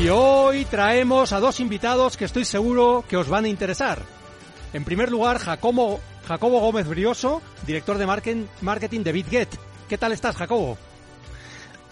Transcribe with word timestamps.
Y 0.00 0.08
hoy 0.08 0.64
traemos 0.64 1.32
a 1.32 1.40
dos 1.40 1.60
invitados 1.60 2.16
que 2.16 2.24
estoy 2.24 2.44
seguro 2.44 3.04
que 3.08 3.16
os 3.16 3.28
van 3.28 3.44
a 3.44 3.48
interesar. 3.48 4.00
En 4.72 4.84
primer 4.84 5.10
lugar, 5.10 5.38
Jacobo, 5.38 6.00
Jacobo 6.26 6.60
Gómez 6.60 6.88
Brioso, 6.88 7.42
director 7.66 7.98
de 7.98 8.06
marketing 8.06 9.02
de 9.02 9.12
BitGet. 9.12 9.48
¿Qué 9.88 9.98
tal 9.98 10.12
estás, 10.12 10.36
Jacobo? 10.36 10.78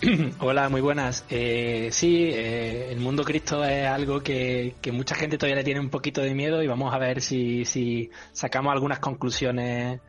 Hola, 0.40 0.70
muy 0.70 0.80
buenas. 0.80 1.26
Eh, 1.28 1.90
sí, 1.92 2.30
eh, 2.32 2.90
el 2.90 3.00
mundo 3.00 3.22
cripto 3.22 3.62
es 3.64 3.86
algo 3.86 4.22
que, 4.22 4.74
mucha 4.92 5.14
gente 5.14 5.36
todavía 5.36 5.56
le 5.56 5.64
tiene 5.64 5.80
un 5.80 5.90
poquito 5.90 6.22
de 6.22 6.34
miedo 6.34 6.62
y 6.62 6.66
vamos 6.66 6.94
a 6.94 6.98
ver 6.98 7.20
si, 7.20 7.66
si 7.66 8.10
sacamos 8.32 8.72
algunas 8.72 8.98
conclusiones 8.98 10.00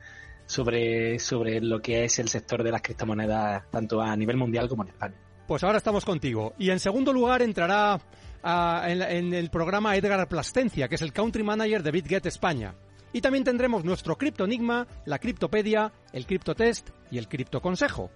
sobre, 0.46 1.20
sobre 1.20 1.60
lo 1.60 1.82
que 1.82 2.06
es 2.06 2.20
el 2.20 2.30
sector 2.30 2.64
de 2.64 2.72
las 2.72 2.82
criptomonedas, 2.82 3.64
tanto 3.70 4.02
a 4.02 4.16
nivel 4.16 4.38
mundial 4.38 4.70
como 4.70 4.84
en 4.84 4.90
España. 4.90 5.16
Pues 5.52 5.66
ahora 5.66 5.80
estamos 5.80 6.06
contigo. 6.06 6.54
Y 6.58 6.70
en 6.70 6.80
segundo 6.80 7.12
lugar 7.12 7.42
entrará 7.42 8.00
ah, 8.42 8.86
en, 8.88 9.34
el 9.34 9.50
programa 9.50 9.98
Edgar 9.98 10.26
Plastencia, 10.30 10.88
que 10.88 10.96
es 10.96 11.02
el 11.02 11.12
Country 11.12 11.44
Manager 11.44 11.84
de 11.84 11.92
BitGet 11.92 12.26
España. 12.26 12.74
Y 13.12 13.20
también 13.20 13.44
tendremos 13.44 13.84
nuestro 13.84 14.18
Cripto 14.18 14.46
Enigma, 14.46 14.88
la 15.04 15.20
Criptopedia, 15.20 15.92
el 16.14 16.26
Cripto 16.26 16.56
Test 16.56 16.92
y 17.12 17.18
el 17.18 17.28
Cripto 17.28 17.62
Consejo. 17.62 18.12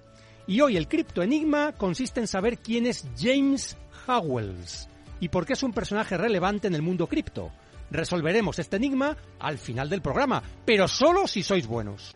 Y 0.48 0.62
hoy 0.62 0.78
el 0.78 0.88
Cripto 0.88 1.24
Enigma 1.24 1.74
consiste 1.74 2.22
en 2.22 2.28
saber 2.28 2.58
quién 2.58 2.86
es 2.86 3.06
James 3.20 3.76
Howells 4.08 4.88
y 5.20 5.28
por 5.28 5.46
qué 5.46 5.54
es 5.54 5.64
un 5.64 5.74
personaje 5.74 6.16
relevante 6.16 6.70
en 6.70 6.76
el 6.76 6.84
mundo 6.84 7.06
cripto. 7.08 7.52
Resolveremos 7.92 8.60
este 8.60 8.78
enigma 8.78 9.18
al 9.40 9.58
final 9.58 9.90
del 9.90 10.02
programa, 10.02 10.42
pero 10.64 10.88
solo 10.88 11.28
si 11.28 11.44
sois 11.44 11.68
buenos. 11.68 12.16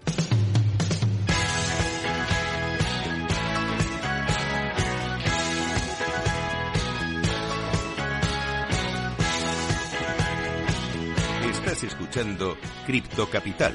Escuchando 11.84 12.58
Cripto 12.86 13.30
Capital. 13.30 13.74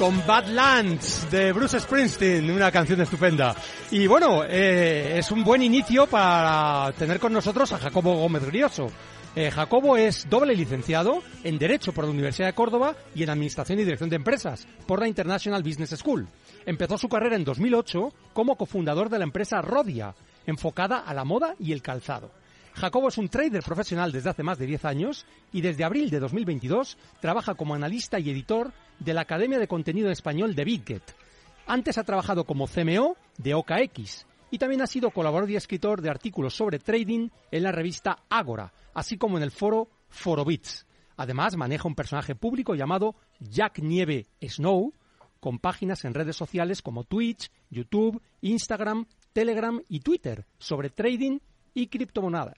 Con 0.00 0.26
Badlands 0.26 1.30
de 1.30 1.52
Bruce 1.52 1.78
Springsteen, 1.78 2.50
una 2.50 2.72
canción 2.72 3.02
estupenda. 3.02 3.54
Y 3.90 4.06
bueno, 4.06 4.44
eh, 4.48 5.18
es 5.18 5.30
un 5.30 5.44
buen 5.44 5.62
inicio 5.62 6.06
para 6.06 6.90
tener 6.92 7.20
con 7.20 7.34
nosotros 7.34 7.70
a 7.74 7.78
Jacobo 7.78 8.14
Gómez 8.16 8.46
Grioso. 8.46 8.90
Eh, 9.36 9.50
Jacobo 9.50 9.98
es 9.98 10.26
doble 10.30 10.56
licenciado 10.56 11.22
en 11.44 11.58
Derecho 11.58 11.92
por 11.92 12.04
la 12.04 12.12
Universidad 12.12 12.46
de 12.46 12.54
Córdoba 12.54 12.96
y 13.14 13.24
en 13.24 13.28
Administración 13.28 13.78
y 13.78 13.84
Dirección 13.84 14.08
de 14.08 14.16
Empresas 14.16 14.66
por 14.86 15.00
la 15.00 15.06
International 15.06 15.62
Business 15.62 15.90
School. 15.90 16.26
Empezó 16.64 16.96
su 16.96 17.10
carrera 17.10 17.36
en 17.36 17.44
2008 17.44 18.14
como 18.32 18.56
cofundador 18.56 19.10
de 19.10 19.18
la 19.18 19.24
empresa 19.24 19.60
Rodia, 19.60 20.14
enfocada 20.46 21.00
a 21.00 21.12
la 21.12 21.24
moda 21.24 21.56
y 21.58 21.72
el 21.72 21.82
calzado. 21.82 22.30
Jacobo 22.74 23.08
es 23.08 23.18
un 23.18 23.28
trader 23.28 23.62
profesional 23.62 24.12
desde 24.12 24.30
hace 24.30 24.42
más 24.42 24.58
de 24.58 24.66
10 24.66 24.84
años 24.84 25.26
y 25.52 25.60
desde 25.60 25.84
abril 25.84 26.10
de 26.10 26.20
2022 26.20 26.96
trabaja 27.20 27.54
como 27.54 27.74
analista 27.74 28.18
y 28.18 28.30
editor 28.30 28.72
de 28.98 29.14
la 29.14 29.22
Academia 29.22 29.58
de 29.58 29.68
Contenido 29.68 30.10
Español 30.10 30.54
de 30.54 30.64
BitGet. 30.64 31.14
Antes 31.66 31.98
ha 31.98 32.04
trabajado 32.04 32.44
como 32.44 32.66
CMO 32.66 33.16
de 33.38 33.54
OKX 33.54 34.26
y 34.50 34.58
también 34.58 34.82
ha 34.82 34.86
sido 34.86 35.10
colaborador 35.10 35.50
y 35.50 35.56
escritor 35.56 36.00
de 36.00 36.10
artículos 36.10 36.54
sobre 36.54 36.78
trading 36.78 37.28
en 37.50 37.62
la 37.62 37.72
revista 37.72 38.24
Agora, 38.28 38.72
así 38.94 39.16
como 39.16 39.36
en 39.36 39.44
el 39.44 39.50
foro 39.50 39.88
Forobits. 40.08 40.86
Además, 41.16 41.56
maneja 41.56 41.86
un 41.86 41.94
personaje 41.94 42.34
público 42.34 42.74
llamado 42.74 43.14
Jack 43.40 43.80
Nieve 43.80 44.26
Snow, 44.40 44.92
con 45.38 45.58
páginas 45.58 46.04
en 46.04 46.14
redes 46.14 46.36
sociales 46.36 46.82
como 46.82 47.04
Twitch, 47.04 47.50
YouTube, 47.70 48.20
Instagram, 48.40 49.06
Telegram 49.32 49.80
y 49.88 50.00
Twitter 50.00 50.46
sobre 50.58 50.90
trading 50.90 51.38
y 51.74 51.88
criptomonedas. 51.88 52.54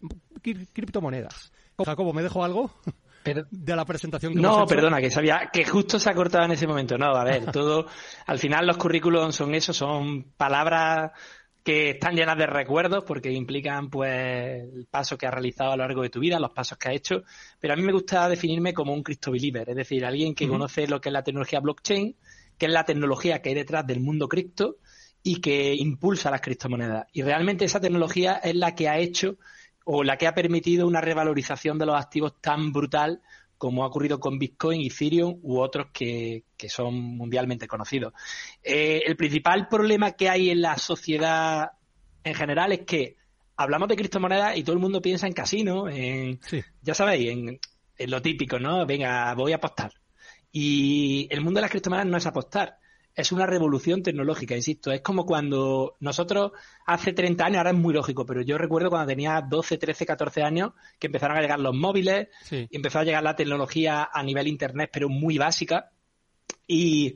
criptomonedas. 0.72 1.52
Jacobo, 1.84 2.12
¿me 2.12 2.22
dejo 2.22 2.44
algo? 2.44 2.70
de 3.24 3.76
la 3.76 3.84
presentación 3.84 4.34
que 4.34 4.40
No, 4.40 4.66
perdona, 4.66 5.00
que 5.00 5.10
sabía 5.10 5.50
que 5.52 5.64
justo 5.64 5.98
se 5.98 6.10
ha 6.10 6.14
cortado 6.14 6.44
en 6.44 6.52
ese 6.52 6.66
momento. 6.66 6.98
No, 6.98 7.14
a 7.14 7.24
ver, 7.24 7.50
todo. 7.52 7.86
al 8.26 8.38
final 8.38 8.66
los 8.66 8.76
currículums 8.76 9.34
son 9.34 9.54
eso, 9.54 9.72
son 9.72 10.32
palabras 10.36 11.12
que 11.62 11.90
están 11.90 12.16
llenas 12.16 12.36
de 12.36 12.46
recuerdos 12.46 13.04
porque 13.04 13.30
implican 13.30 13.88
pues 13.88 14.64
el 14.74 14.86
paso 14.90 15.16
que 15.16 15.26
has 15.26 15.32
realizado 15.32 15.70
a 15.70 15.76
lo 15.76 15.84
largo 15.84 16.02
de 16.02 16.10
tu 16.10 16.18
vida, 16.18 16.40
los 16.40 16.50
pasos 16.50 16.76
que 16.76 16.88
has 16.88 16.96
hecho, 16.96 17.22
pero 17.60 17.74
a 17.74 17.76
mí 17.76 17.82
me 17.82 17.92
gusta 17.92 18.28
definirme 18.28 18.74
como 18.74 18.92
un 18.92 19.04
Cristo 19.04 19.30
believer, 19.30 19.70
es 19.70 19.76
decir, 19.76 20.04
alguien 20.04 20.34
que 20.34 20.48
conoce 20.48 20.88
lo 20.88 21.00
que 21.00 21.10
es 21.10 21.12
la 21.12 21.22
tecnología 21.22 21.60
blockchain, 21.60 22.16
que 22.58 22.66
es 22.66 22.72
la 22.72 22.84
tecnología 22.84 23.40
que 23.40 23.50
hay 23.50 23.54
detrás 23.54 23.86
del 23.86 24.00
mundo 24.00 24.28
cripto 24.28 24.78
y 25.22 25.40
que 25.40 25.74
impulsa 25.74 26.30
las 26.30 26.40
criptomonedas. 26.40 27.06
Y 27.12 27.22
realmente 27.22 27.64
esa 27.64 27.80
tecnología 27.80 28.34
es 28.42 28.56
la 28.56 28.74
que 28.74 28.88
ha 28.88 28.98
hecho 28.98 29.36
o 29.84 30.04
la 30.04 30.16
que 30.16 30.26
ha 30.26 30.34
permitido 30.34 30.86
una 30.86 31.00
revalorización 31.00 31.78
de 31.78 31.86
los 31.86 31.96
activos 31.96 32.40
tan 32.40 32.72
brutal 32.72 33.22
como 33.58 33.84
ha 33.84 33.86
ocurrido 33.86 34.18
con 34.18 34.40
Bitcoin, 34.40 34.84
Ethereum 34.84 35.38
u 35.42 35.60
otros 35.60 35.88
que, 35.92 36.44
son 36.68 36.94
mundialmente 36.94 37.68
conocidos. 37.68 38.12
Eh, 38.60 39.02
el 39.06 39.16
principal 39.16 39.68
problema 39.68 40.12
que 40.12 40.28
hay 40.28 40.50
en 40.50 40.62
la 40.62 40.76
sociedad 40.78 41.70
en 42.24 42.34
general 42.34 42.72
es 42.72 42.80
que 42.80 43.16
hablamos 43.56 43.88
de 43.88 43.94
criptomonedas 43.94 44.56
y 44.56 44.64
todo 44.64 44.74
el 44.74 44.82
mundo 44.82 45.00
piensa 45.00 45.28
en 45.28 45.32
casino, 45.32 45.88
en, 45.88 46.40
ya 46.82 46.94
sabéis, 46.94 47.30
en, 47.30 47.60
en 47.98 48.10
lo 48.10 48.20
típico, 48.20 48.58
¿no? 48.58 48.84
Venga, 48.84 49.32
voy 49.34 49.52
a 49.52 49.56
apostar. 49.56 49.92
Y 50.50 51.28
el 51.30 51.40
mundo 51.40 51.58
de 51.58 51.62
las 51.62 51.70
criptomonedas 51.70 52.10
no 52.10 52.16
es 52.16 52.26
apostar 52.26 52.78
es 53.14 53.32
una 53.32 53.46
revolución 53.46 54.02
tecnológica, 54.02 54.56
insisto. 54.56 54.90
Es 54.90 55.02
como 55.02 55.26
cuando 55.26 55.96
nosotros 56.00 56.52
hace 56.86 57.12
30 57.12 57.44
años, 57.44 57.58
ahora 57.58 57.70
es 57.70 57.76
muy 57.76 57.92
lógico, 57.92 58.24
pero 58.24 58.40
yo 58.40 58.56
recuerdo 58.56 58.88
cuando 58.88 59.08
tenía 59.08 59.40
12, 59.40 59.76
13, 59.76 60.06
14 60.06 60.42
años 60.42 60.72
que 60.98 61.08
empezaron 61.08 61.36
a 61.36 61.40
llegar 61.40 61.60
los 61.60 61.74
móviles 61.74 62.28
y 62.50 62.74
empezó 62.74 63.00
a 63.00 63.04
llegar 63.04 63.22
la 63.22 63.36
tecnología 63.36 64.08
a 64.12 64.22
nivel 64.22 64.48
internet, 64.48 64.90
pero 64.92 65.08
muy 65.08 65.36
básica. 65.36 65.90
Y 66.66 67.14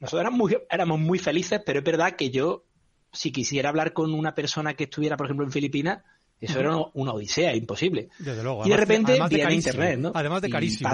nosotros 0.00 0.20
éramos 0.22 0.38
muy, 0.38 0.58
éramos 0.68 0.98
muy 0.98 1.18
felices, 1.18 1.60
pero 1.64 1.78
es 1.78 1.84
verdad 1.84 2.16
que 2.16 2.30
yo, 2.30 2.64
si 3.12 3.30
quisiera 3.30 3.68
hablar 3.68 3.92
con 3.92 4.12
una 4.12 4.34
persona 4.34 4.74
que 4.74 4.84
estuviera, 4.84 5.16
por 5.16 5.26
ejemplo, 5.26 5.46
en 5.46 5.52
Filipinas, 5.52 6.02
eso 6.44 6.60
era 6.60 6.76
una 6.94 7.12
odisea, 7.12 7.54
imposible. 7.54 8.08
Desde 8.18 8.42
luego. 8.42 8.66
Y 8.66 8.70
de 8.70 8.76
repente 8.76 9.18
viene 9.28 9.54
Internet, 9.54 9.98
¿no? 9.98 10.12
Además 10.14 10.42
de 10.42 10.50
carísimo. 10.50 10.90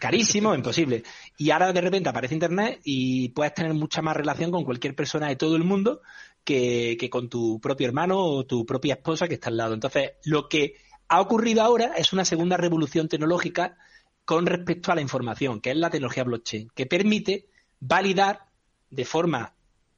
carísimo, 0.00 0.54
imposible. 0.54 1.02
Y 1.36 1.50
ahora 1.50 1.72
de 1.72 1.80
repente 1.80 2.08
aparece 2.08 2.34
Internet 2.34 2.80
y 2.84 3.30
puedes 3.30 3.54
tener 3.54 3.74
mucha 3.74 4.02
más 4.02 4.16
relación 4.16 4.50
con 4.50 4.64
cualquier 4.64 4.94
persona 4.94 5.28
de 5.28 5.36
todo 5.36 5.56
el 5.56 5.64
mundo 5.64 6.02
que, 6.44 6.96
que 6.98 7.10
con 7.10 7.28
tu 7.28 7.60
propio 7.60 7.86
hermano 7.86 8.18
o 8.18 8.46
tu 8.46 8.64
propia 8.66 8.94
esposa 8.94 9.28
que 9.28 9.34
está 9.34 9.50
al 9.50 9.56
lado. 9.56 9.74
Entonces, 9.74 10.12
lo 10.24 10.48
que 10.48 10.74
ha 11.08 11.20
ocurrido 11.20 11.62
ahora 11.62 11.94
es 11.96 12.12
una 12.12 12.24
segunda 12.24 12.56
revolución 12.56 13.08
tecnológica 13.08 13.76
con 14.24 14.46
respecto 14.46 14.92
a 14.92 14.94
la 14.94 15.00
información, 15.00 15.60
que 15.60 15.70
es 15.70 15.76
la 15.76 15.90
tecnología 15.90 16.22
blockchain, 16.22 16.70
que 16.74 16.86
permite 16.86 17.48
validar 17.80 18.46
de 18.90 19.04
forma 19.04 19.54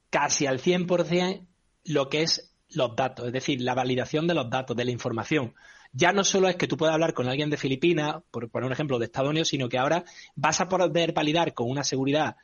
casi 0.09 0.47
al 0.47 0.59
100% 0.59 1.45
lo 1.85 2.09
que 2.09 2.23
es 2.23 2.52
los 2.75 2.95
datos, 2.95 3.27
es 3.27 3.33
decir, 3.33 3.61
la 3.61 3.73
validación 3.73 4.27
de 4.27 4.33
los 4.33 4.49
datos, 4.49 4.75
de 4.75 4.85
la 4.85 4.91
información. 4.91 5.53
Ya 5.91 6.11
no 6.11 6.23
solo 6.23 6.49
es 6.49 6.55
que 6.55 6.67
tú 6.67 6.75
puedas 6.75 6.93
hablar 6.93 7.13
con 7.13 7.27
alguien 7.27 7.49
de 7.49 7.57
Filipinas, 7.57 8.23
por 8.31 8.49
poner 8.49 8.67
un 8.67 8.73
ejemplo 8.73 8.97
de 8.97 9.05
Estados 9.05 9.29
Unidos, 9.29 9.49
sino 9.49 9.69
que 9.69 9.77
ahora 9.77 10.05
vas 10.35 10.59
a 10.59 10.67
poder 10.67 11.13
validar 11.13 11.53
con 11.53 11.69
una 11.69 11.83
seguridad 11.83 12.35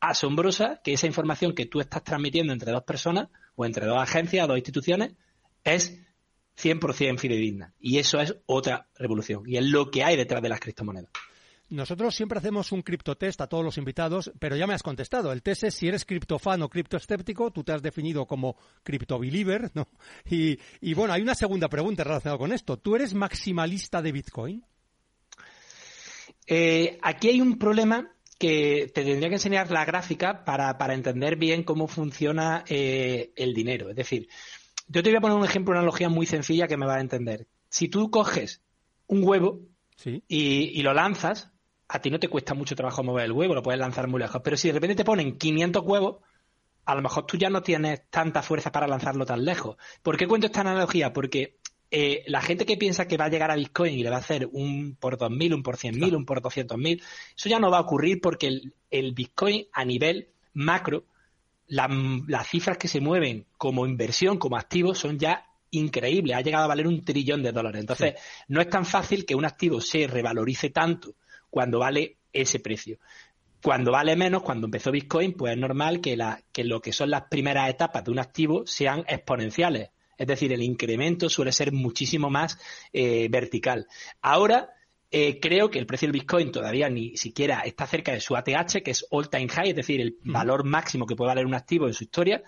asombrosa 0.00 0.80
que 0.84 0.92
esa 0.92 1.06
información 1.06 1.54
que 1.54 1.66
tú 1.66 1.80
estás 1.80 2.04
transmitiendo 2.04 2.52
entre 2.52 2.72
dos 2.72 2.84
personas 2.84 3.28
o 3.56 3.64
entre 3.64 3.86
dos 3.86 3.98
agencias 3.98 4.44
o 4.44 4.48
dos 4.48 4.58
instituciones 4.58 5.14
es 5.64 5.98
100% 6.56 7.18
fidedigna. 7.18 7.74
Y 7.80 7.98
eso 7.98 8.20
es 8.20 8.36
otra 8.46 8.88
revolución. 8.96 9.42
Y 9.46 9.56
es 9.56 9.64
lo 9.64 9.90
que 9.90 10.04
hay 10.04 10.16
detrás 10.16 10.42
de 10.42 10.48
las 10.48 10.60
criptomonedas. 10.60 11.10
Nosotros 11.70 12.14
siempre 12.14 12.38
hacemos 12.38 12.72
un 12.72 12.82
criptotest 12.82 13.40
a 13.40 13.46
todos 13.46 13.64
los 13.64 13.78
invitados, 13.78 14.30
pero 14.38 14.56
ya 14.56 14.66
me 14.66 14.74
has 14.74 14.82
contestado. 14.82 15.32
El 15.32 15.42
test 15.42 15.64
es 15.64 15.74
si 15.74 15.88
eres 15.88 16.04
criptofan 16.04 16.62
o 16.62 16.68
criptoescéptico. 16.68 17.50
Tú 17.50 17.64
te 17.64 17.72
has 17.72 17.82
definido 17.82 18.26
como 18.26 18.56
criptobeliever, 18.82 19.70
¿no? 19.74 19.88
Y, 20.30 20.58
y 20.80 20.94
bueno, 20.94 21.14
hay 21.14 21.22
una 21.22 21.34
segunda 21.34 21.68
pregunta 21.68 22.04
relacionada 22.04 22.38
con 22.38 22.52
esto. 22.52 22.78
¿Tú 22.78 22.96
eres 22.96 23.14
maximalista 23.14 24.02
de 24.02 24.12
Bitcoin? 24.12 24.64
Eh, 26.46 26.98
aquí 27.02 27.28
hay 27.28 27.40
un 27.40 27.58
problema 27.58 28.10
que 28.38 28.90
te 28.94 29.04
tendría 29.04 29.28
que 29.28 29.36
enseñar 29.36 29.70
la 29.70 29.84
gráfica 29.84 30.44
para, 30.44 30.76
entender 30.94 31.36
bien 31.36 31.62
cómo 31.62 31.88
funciona 31.88 32.64
eh, 32.68 33.32
el 33.36 33.54
dinero. 33.54 33.90
Es 33.90 33.96
decir, 33.96 34.28
yo 34.88 35.02
te 35.02 35.10
voy 35.10 35.16
a 35.16 35.20
poner 35.20 35.38
un 35.38 35.44
ejemplo, 35.44 35.72
una 35.72 35.80
analogía 35.80 36.08
muy 36.08 36.26
sencilla 36.26 36.68
que 36.68 36.76
me 36.76 36.86
va 36.86 36.96
a 36.96 37.00
entender. 37.00 37.46
Si 37.68 37.88
tú 37.88 38.10
coges 38.10 38.62
un 39.06 39.24
huevo 39.24 39.60
y, 40.28 40.82
lo 40.82 40.92
lanzas, 40.92 41.50
a 41.88 41.98
ti 42.00 42.10
no 42.10 42.18
te 42.18 42.28
cuesta 42.28 42.54
mucho 42.54 42.74
trabajo 42.74 43.02
mover 43.02 43.26
el 43.26 43.32
huevo, 43.32 43.54
lo 43.54 43.62
puedes 43.62 43.80
lanzar 43.80 44.08
muy 44.08 44.20
lejos. 44.20 44.40
Pero 44.42 44.56
si 44.56 44.68
de 44.68 44.74
repente 44.74 44.96
te 44.96 45.04
ponen 45.04 45.36
500 45.36 45.82
huevos, 45.84 46.16
a 46.84 46.94
lo 46.94 47.02
mejor 47.02 47.26
tú 47.26 47.36
ya 47.36 47.50
no 47.50 47.62
tienes 47.62 48.02
tanta 48.10 48.42
fuerza 48.42 48.72
para 48.72 48.86
lanzarlo 48.86 49.24
tan 49.26 49.44
lejos. 49.44 49.76
¿Por 50.02 50.16
qué 50.16 50.26
cuento 50.26 50.46
esta 50.46 50.60
analogía? 50.60 51.12
Porque 51.12 51.58
eh, 51.90 52.24
la 52.26 52.40
gente 52.40 52.66
que 52.66 52.76
piensa 52.76 53.06
que 53.06 53.16
va 53.16 53.26
a 53.26 53.28
llegar 53.28 53.50
a 53.50 53.56
Bitcoin 53.56 53.94
y 53.94 54.02
le 54.02 54.10
va 54.10 54.16
a 54.16 54.20
hacer 54.20 54.48
un 54.52 54.96
por 54.96 55.18
2.000, 55.18 55.54
un 55.54 55.62
por 55.62 55.76
100.000, 55.76 56.16
un 56.16 56.24
por 56.26 56.42
200.000, 56.42 57.02
eso 57.36 57.48
ya 57.48 57.58
no 57.58 57.70
va 57.70 57.78
a 57.78 57.82
ocurrir 57.82 58.20
porque 58.20 58.48
el, 58.90 59.12
Bitcoin 59.12 59.66
a 59.72 59.84
nivel 59.84 60.28
macro, 60.54 61.04
las 61.66 62.48
cifras 62.48 62.78
que 62.78 62.88
se 62.88 63.00
mueven 63.00 63.46
como 63.56 63.86
inversión, 63.86 64.38
como 64.38 64.56
activo, 64.56 64.94
son 64.94 65.18
ya 65.18 65.46
increíbles. 65.70 66.36
Ha 66.36 66.42
llegado 66.42 66.64
a 66.64 66.68
valer 66.68 66.86
un 66.86 67.04
trillón 67.04 67.42
de 67.42 67.52
dólares. 67.52 67.80
Entonces, 67.80 68.14
no 68.48 68.60
es 68.60 68.68
tan 68.68 68.84
fácil 68.84 69.24
que 69.24 69.34
un 69.34 69.44
activo 69.44 69.80
se 69.80 70.06
revalorice 70.06 70.70
tanto 70.70 71.14
cuando 71.54 71.78
vale 71.78 72.16
ese 72.32 72.58
precio. 72.58 72.98
Cuando 73.62 73.92
vale 73.92 74.16
menos, 74.16 74.42
cuando 74.42 74.66
empezó 74.66 74.90
Bitcoin, 74.90 75.34
pues 75.34 75.52
es 75.52 75.58
normal 75.58 76.00
que, 76.00 76.16
la, 76.16 76.42
que 76.50 76.64
lo 76.64 76.80
que 76.80 76.92
son 76.92 77.10
las 77.10 77.28
primeras 77.30 77.70
etapas 77.70 78.02
de 78.02 78.10
un 78.10 78.18
activo 78.18 78.66
sean 78.66 79.04
exponenciales. 79.06 79.90
Es 80.18 80.26
decir, 80.26 80.52
el 80.52 80.64
incremento 80.64 81.28
suele 81.28 81.52
ser 81.52 81.70
muchísimo 81.70 82.28
más 82.28 82.58
eh, 82.92 83.28
vertical. 83.30 83.86
Ahora, 84.20 84.70
eh, 85.12 85.38
creo 85.38 85.70
que 85.70 85.78
el 85.78 85.86
precio 85.86 86.08
del 86.08 86.20
Bitcoin 86.20 86.50
todavía 86.50 86.88
ni 86.88 87.16
siquiera 87.16 87.60
está 87.60 87.86
cerca 87.86 88.10
de 88.10 88.20
su 88.20 88.34
ATH, 88.34 88.82
que 88.84 88.90
es 88.90 89.06
all 89.10 89.30
time 89.30 89.48
high, 89.48 89.70
es 89.70 89.76
decir, 89.76 90.00
el 90.00 90.18
valor 90.24 90.64
máximo 90.64 91.06
que 91.06 91.14
puede 91.14 91.28
valer 91.28 91.46
un 91.46 91.54
activo 91.54 91.86
en 91.86 91.94
su 91.94 92.02
historia, 92.02 92.42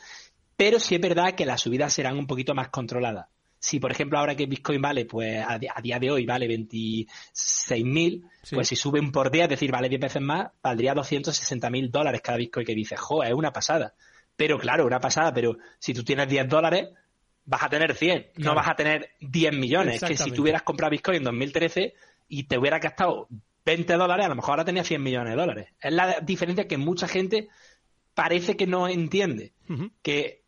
pero 0.57 0.81
sí 0.81 0.97
es 0.97 1.01
verdad 1.01 1.37
que 1.37 1.47
las 1.47 1.61
subidas 1.61 1.93
serán 1.93 2.19
un 2.19 2.27
poquito 2.27 2.57
más 2.57 2.71
controladas. 2.71 3.29
Si, 3.67 3.81
por 3.81 3.91
ejemplo, 3.91 4.17
ahora 4.17 4.37
que 4.37 4.47
Bitcoin 4.47 4.81
vale, 4.81 5.07
pues 5.07 5.45
a, 5.45 5.59
día 5.59 5.99
de 5.99 6.09
hoy 6.09 6.25
vale 6.25 6.47
26.000, 6.47 8.23
pues 8.53 8.69
si 8.69 8.77
suben 8.77 9.11
por 9.11 9.29
día, 9.29 9.43
es 9.43 9.51
decir, 9.51 9.73
vale 9.73 9.89
10 9.89 10.03
veces 10.03 10.23
más, 10.23 10.53
valdría 10.63 10.95
260.000 10.95 11.91
dólares 11.91 12.21
cada 12.23 12.39
Bitcoin 12.39 12.65
que 12.65 12.77
dice, 12.77 12.97
jo, 12.97 13.25
es 13.25 13.33
una 13.33 13.53
pasada. 13.53 13.95
Pero 14.37 14.57
claro, 14.57 14.87
una 14.87 15.01
pasada, 15.01 15.35
pero 15.35 15.59
si 15.81 15.93
tú 15.93 16.05
tienes 16.05 16.29
10 16.29 16.49
dólares, 16.49 16.91
vas 17.45 17.65
a 17.65 17.69
tener 17.69 17.93
100, 17.97 18.27
no 18.37 18.55
vas 18.55 18.69
a 18.69 18.77
tener 18.77 19.11
10 19.19 19.59
millones. 19.59 20.01
Que 20.01 20.17
si 20.17 20.31
tú 20.31 20.43
hubieras 20.43 20.63
comprado 20.63 20.93
Bitcoin 20.93 21.17
en 21.17 21.25
2013 21.25 21.95
y 22.29 22.45
te 22.45 22.59
hubieras 22.59 22.81
gastado 22.81 23.27
20 23.65 23.95
dólares, 23.95 24.27
a 24.27 24.29
lo 24.29 24.37
mejor 24.37 24.51
ahora 24.51 24.65
tenías 24.65 24.87
100 24.87 25.03
millones 25.03 25.33
de 25.33 25.41
dólares. 25.41 25.69
Es 25.81 25.93
la 25.93 26.21
diferencia 26.21 26.69
que 26.69 26.79
mucha 26.79 27.09
gente 27.09 27.49
parece 28.15 28.57
que 28.57 28.69
no 28.69 28.87
entiende. 28.87 29.55
Que 30.03 30.46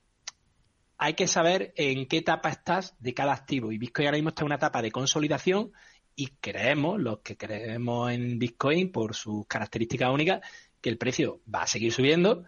hay 0.98 1.14
que 1.14 1.26
saber 1.26 1.72
en 1.76 2.06
qué 2.06 2.18
etapa 2.18 2.50
estás 2.50 2.94
de 2.98 3.14
cada 3.14 3.32
activo. 3.32 3.72
Y 3.72 3.78
Bitcoin 3.78 4.08
ahora 4.08 4.18
mismo 4.18 4.30
está 4.30 4.42
en 4.42 4.46
una 4.46 4.56
etapa 4.56 4.82
de 4.82 4.90
consolidación 4.90 5.72
y 6.14 6.26
creemos, 6.40 7.00
los 7.00 7.20
que 7.20 7.36
creemos 7.36 8.10
en 8.10 8.38
Bitcoin 8.38 8.90
por 8.90 9.14
sus 9.14 9.46
características 9.46 10.10
únicas, 10.12 10.40
que 10.80 10.90
el 10.90 10.98
precio 10.98 11.40
va 11.52 11.62
a 11.62 11.66
seguir 11.66 11.92
subiendo 11.92 12.44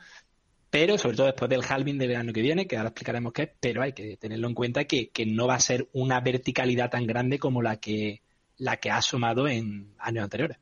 pero 0.71 0.97
sobre 0.97 1.17
todo 1.17 1.27
después 1.27 1.51
del 1.51 1.65
halving 1.69 1.99
del 1.99 2.15
año 2.15 2.33
que 2.33 2.43
viene, 2.43 2.67
que 2.67 2.77
ahora 2.77 2.91
explicaremos 2.91 3.33
qué 3.33 3.43
es, 3.43 3.51
pero 3.59 3.83
hay 3.83 3.93
que 3.93 4.17
tenerlo 4.17 4.47
en 4.47 4.55
cuenta 4.55 4.85
que, 4.85 5.11
no 5.27 5.49
va 5.49 5.57
a 5.57 5.61
ser 5.61 5.89
una 5.93 6.21
verticalidad 6.21 6.91
tan 6.91 7.07
grande 7.07 7.39
como 7.39 7.61
la 7.61 7.81
que, 7.81 8.23
la 8.57 8.77
que 8.77 8.91
ha 8.91 8.99
asomado 8.99 9.49
en 9.49 9.93
años 9.99 10.25
anteriores. 10.25 10.59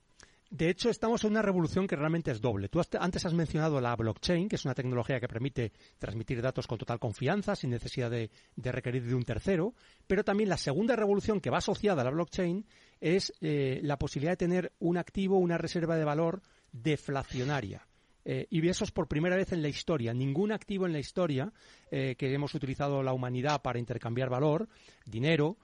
De 0.50 0.70
hecho, 0.70 0.88
estamos 0.88 1.22
en 1.24 1.32
una 1.32 1.42
revolución 1.42 1.86
que 1.86 1.94
realmente 1.94 2.30
es 2.30 2.40
doble. 2.40 2.70
Tú 2.70 2.80
antes 2.98 3.26
has 3.26 3.34
mencionado 3.34 3.82
la 3.82 3.94
blockchain, 3.94 4.48
que 4.48 4.56
es 4.56 4.64
una 4.64 4.74
tecnología 4.74 5.20
que 5.20 5.28
permite 5.28 5.72
transmitir 5.98 6.40
datos 6.40 6.66
con 6.66 6.78
total 6.78 6.98
confianza, 6.98 7.54
sin 7.54 7.68
necesidad 7.68 8.10
de, 8.10 8.30
requerir 8.56 9.04
de 9.04 9.14
un 9.14 9.24
tercero, 9.24 9.74
pero 10.06 10.24
también 10.24 10.48
la 10.48 10.56
segunda 10.56 10.96
revolución 10.96 11.42
que 11.42 11.50
va 11.50 11.58
asociada 11.58 12.00
a 12.00 12.04
la 12.04 12.10
blockchain 12.10 12.64
es 12.98 13.30
eh, 13.42 13.80
la 13.82 13.98
posibilidad 13.98 14.32
de 14.32 14.36
tener 14.38 14.72
un 14.78 14.96
activo, 14.96 15.36
una 15.36 15.58
reserva 15.58 15.96
de 15.96 16.04
valor 16.04 16.40
deflacionaria. 16.72 17.86
Eh, 18.24 18.46
y 18.48 18.66
eso 18.68 18.84
es 18.84 18.90
por 18.90 19.06
primera 19.06 19.36
vez 19.36 19.52
en 19.52 19.60
la 19.60 19.68
historia. 19.68 20.14
Ningún 20.14 20.52
activo 20.52 20.86
en 20.86 20.92
la 20.94 20.98
historia 20.98 21.52
eh, 21.90 22.14
que 22.16 22.32
hemos 22.32 22.54
utilizado 22.54 23.02
la 23.02 23.12
humanidad 23.12 23.60
para 23.60 23.78
intercambiar 23.78 24.30
valor, 24.30 24.68
dinero, 25.04 25.58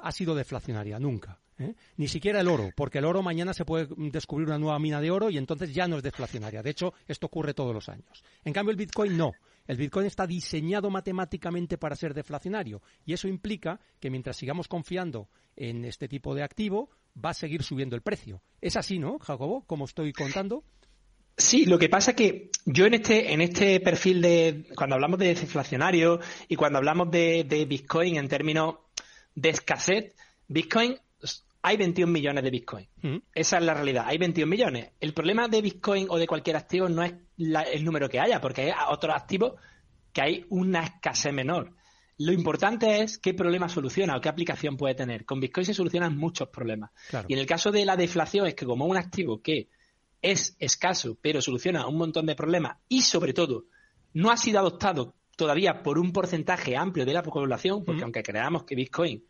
ha 0.00 0.10
sido 0.10 0.34
deflacionaria, 0.34 0.98
nunca. 0.98 1.41
¿Eh? 1.58 1.74
Ni 1.96 2.08
siquiera 2.08 2.40
el 2.40 2.48
oro, 2.48 2.70
porque 2.76 2.98
el 2.98 3.04
oro 3.04 3.22
mañana 3.22 3.54
se 3.54 3.64
puede 3.64 3.88
descubrir 4.10 4.48
una 4.48 4.58
nueva 4.58 4.78
mina 4.78 5.00
de 5.00 5.10
oro 5.10 5.30
y 5.30 5.38
entonces 5.38 5.72
ya 5.72 5.86
no 5.88 5.96
es 5.96 6.02
deflacionaria. 6.02 6.62
De 6.62 6.70
hecho, 6.70 6.94
esto 7.06 7.26
ocurre 7.26 7.54
todos 7.54 7.74
los 7.74 7.88
años. 7.88 8.24
En 8.44 8.52
cambio, 8.52 8.70
el 8.70 8.76
Bitcoin 8.76 9.16
no. 9.16 9.32
El 9.66 9.76
Bitcoin 9.76 10.06
está 10.06 10.26
diseñado 10.26 10.90
matemáticamente 10.90 11.78
para 11.78 11.94
ser 11.94 12.14
deflacionario 12.14 12.82
y 13.04 13.12
eso 13.12 13.28
implica 13.28 13.78
que 14.00 14.10
mientras 14.10 14.36
sigamos 14.36 14.66
confiando 14.66 15.28
en 15.56 15.84
este 15.84 16.08
tipo 16.08 16.34
de 16.34 16.42
activo, 16.42 16.90
va 17.22 17.30
a 17.30 17.34
seguir 17.34 17.62
subiendo 17.62 17.94
el 17.94 18.02
precio. 18.02 18.42
Es 18.60 18.76
así, 18.76 18.98
¿no, 18.98 19.18
Jacobo? 19.18 19.64
Como 19.66 19.84
estoy 19.84 20.12
contando. 20.12 20.64
Sí, 21.36 21.64
lo 21.64 21.78
que 21.78 21.88
pasa 21.88 22.14
que 22.14 22.50
yo 22.66 22.86
en 22.86 22.94
este, 22.94 23.32
en 23.32 23.40
este 23.40 23.80
perfil 23.80 24.20
de, 24.20 24.66
cuando 24.76 24.94
hablamos 24.94 25.18
de 25.18 25.34
deflacionario 25.34 26.20
y 26.48 26.56
cuando 26.56 26.78
hablamos 26.78 27.10
de, 27.10 27.66
Bitcoin 27.68 28.16
en 28.16 28.28
términos 28.28 28.76
de 29.34 29.48
escasez, 29.50 30.14
Bitcoin, 30.48 30.98
hay 31.62 31.76
21 31.76 32.12
millones 32.12 32.42
de 32.42 32.50
Bitcoin. 32.50 32.88
Mm. 33.02 33.16
Esa 33.34 33.58
es 33.58 33.64
la 33.64 33.74
realidad, 33.74 34.04
hay 34.06 34.18
21 34.18 34.50
millones. 34.50 34.90
El 35.00 35.14
problema 35.14 35.48
de 35.48 35.62
Bitcoin 35.62 36.06
o 36.10 36.18
de 36.18 36.26
cualquier 36.26 36.56
activo 36.56 36.88
no 36.88 37.02
es 37.04 37.14
el 37.38 37.84
número 37.84 38.08
que 38.08 38.20
haya, 38.20 38.40
porque 38.40 38.62
hay 38.62 38.72
otros 38.90 39.14
activos 39.14 39.54
que 40.12 40.22
hay 40.22 40.46
una 40.50 40.82
escasez 40.82 41.32
menor. 41.32 41.74
Lo 42.18 42.32
importante 42.32 43.00
es 43.00 43.18
qué 43.18 43.32
problema 43.32 43.68
soluciona 43.68 44.16
o 44.16 44.20
qué 44.20 44.28
aplicación 44.28 44.76
puede 44.76 44.94
tener. 44.94 45.24
Con 45.24 45.40
Bitcoin 45.40 45.64
se 45.64 45.74
solucionan 45.74 46.16
muchos 46.16 46.48
problemas. 46.48 46.90
Y 47.26 47.32
en 47.32 47.38
el 47.38 47.46
caso 47.46 47.72
de 47.72 47.84
la 47.84 47.96
deflación 47.96 48.46
es 48.46 48.54
que 48.54 48.66
como 48.66 48.86
un 48.86 48.96
activo 48.96 49.40
que 49.40 49.68
es 50.20 50.56
escaso, 50.58 51.16
pero 51.20 51.40
soluciona 51.40 51.86
un 51.86 51.96
montón 51.96 52.26
de 52.26 52.36
problemas 52.36 52.76
y, 52.88 53.02
sobre 53.02 53.32
todo, 53.32 53.64
no 54.12 54.30
ha 54.30 54.36
sido 54.36 54.60
adoptado 54.60 55.14
todavía 55.36 55.82
por 55.82 55.98
un 55.98 56.12
porcentaje 56.12 56.76
amplio 56.76 57.06
de 57.06 57.14
la 57.14 57.22
población, 57.22 57.84
porque 57.84 58.02
aunque 58.02 58.22
creamos 58.22 58.64
que 58.64 58.76
Bitcoin 58.76 59.24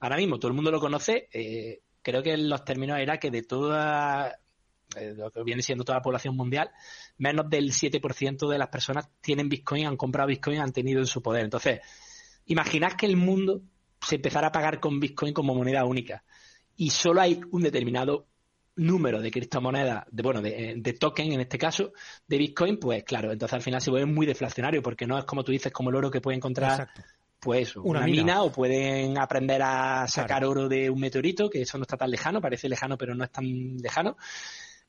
ahora 0.00 0.16
mismo 0.16 0.38
todo 0.38 0.50
el 0.50 0.54
mundo 0.54 0.70
lo 0.70 0.80
conoce, 0.80 1.28
eh, 1.32 1.80
creo 2.02 2.22
que 2.22 2.36
los 2.36 2.64
términos 2.64 2.98
era 2.98 3.18
que 3.18 3.30
de 3.30 3.42
toda 3.42 4.38
eh, 4.96 5.14
lo 5.16 5.30
que 5.30 5.42
viene 5.42 5.62
siendo 5.62 5.84
toda 5.84 5.98
la 5.98 6.02
población 6.02 6.36
mundial, 6.36 6.70
menos 7.18 7.48
del 7.50 7.72
7% 7.72 8.48
de 8.48 8.58
las 8.58 8.68
personas 8.68 9.08
tienen 9.20 9.48
Bitcoin, 9.48 9.86
han 9.86 9.96
comprado 9.96 10.28
Bitcoin, 10.28 10.60
han 10.60 10.72
tenido 10.72 11.00
en 11.00 11.06
su 11.06 11.22
poder. 11.22 11.44
Entonces, 11.44 11.80
imaginad 12.46 12.92
que 12.92 13.06
el 13.06 13.16
mundo 13.16 13.62
se 14.00 14.16
empezara 14.16 14.48
a 14.48 14.52
pagar 14.52 14.80
con 14.80 15.00
Bitcoin 15.00 15.34
como 15.34 15.54
moneda 15.54 15.84
única 15.84 16.24
y 16.76 16.90
solo 16.90 17.20
hay 17.20 17.40
un 17.50 17.62
determinado 17.62 18.28
número 18.76 19.20
de 19.20 19.30
criptomonedas, 19.30 20.04
de, 20.10 20.22
bueno, 20.22 20.40
de, 20.40 20.74
de, 20.76 20.92
token 20.92 21.32
en 21.32 21.40
este 21.40 21.58
caso, 21.58 21.92
de 22.28 22.38
Bitcoin, 22.38 22.78
pues 22.78 23.02
claro, 23.02 23.32
entonces 23.32 23.54
al 23.54 23.62
final 23.62 23.80
se 23.80 23.90
vuelve 23.90 24.06
muy 24.06 24.24
deflacionario, 24.24 24.82
porque 24.82 25.04
no 25.04 25.18
es 25.18 25.24
como 25.24 25.42
tú 25.42 25.50
dices, 25.50 25.72
como 25.72 25.90
el 25.90 25.96
oro 25.96 26.12
que 26.12 26.20
puede 26.20 26.36
encontrar 26.36 26.88
pues 27.48 27.76
una, 27.76 28.02
mina. 28.02 28.42
o 28.42 28.52
pueden 28.52 29.16
aprender 29.16 29.62
a 29.62 30.06
sacar 30.06 30.44
oro 30.44 30.68
de 30.68 30.90
un 30.90 31.00
meteorito, 31.00 31.48
que 31.48 31.62
eso 31.62 31.78
no 31.78 31.84
está 31.84 31.96
tan 31.96 32.10
lejano, 32.10 32.42
parece 32.42 32.68
lejano, 32.68 32.98
pero 32.98 33.14
no 33.14 33.24
es 33.24 33.32
tan 33.32 33.78
lejano. 33.78 34.18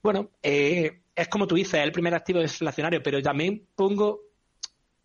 Bueno, 0.03 0.31
eh, 0.43 1.03
es 1.15 1.29
como 1.29 1.47
tú 1.47 1.55
dices, 1.55 1.75
el 1.81 1.93
primer 1.93 2.13
activo 2.13 2.41
deflacionario, 2.41 3.01
pero 3.01 3.21
también 3.21 3.65
pongo 3.73 4.23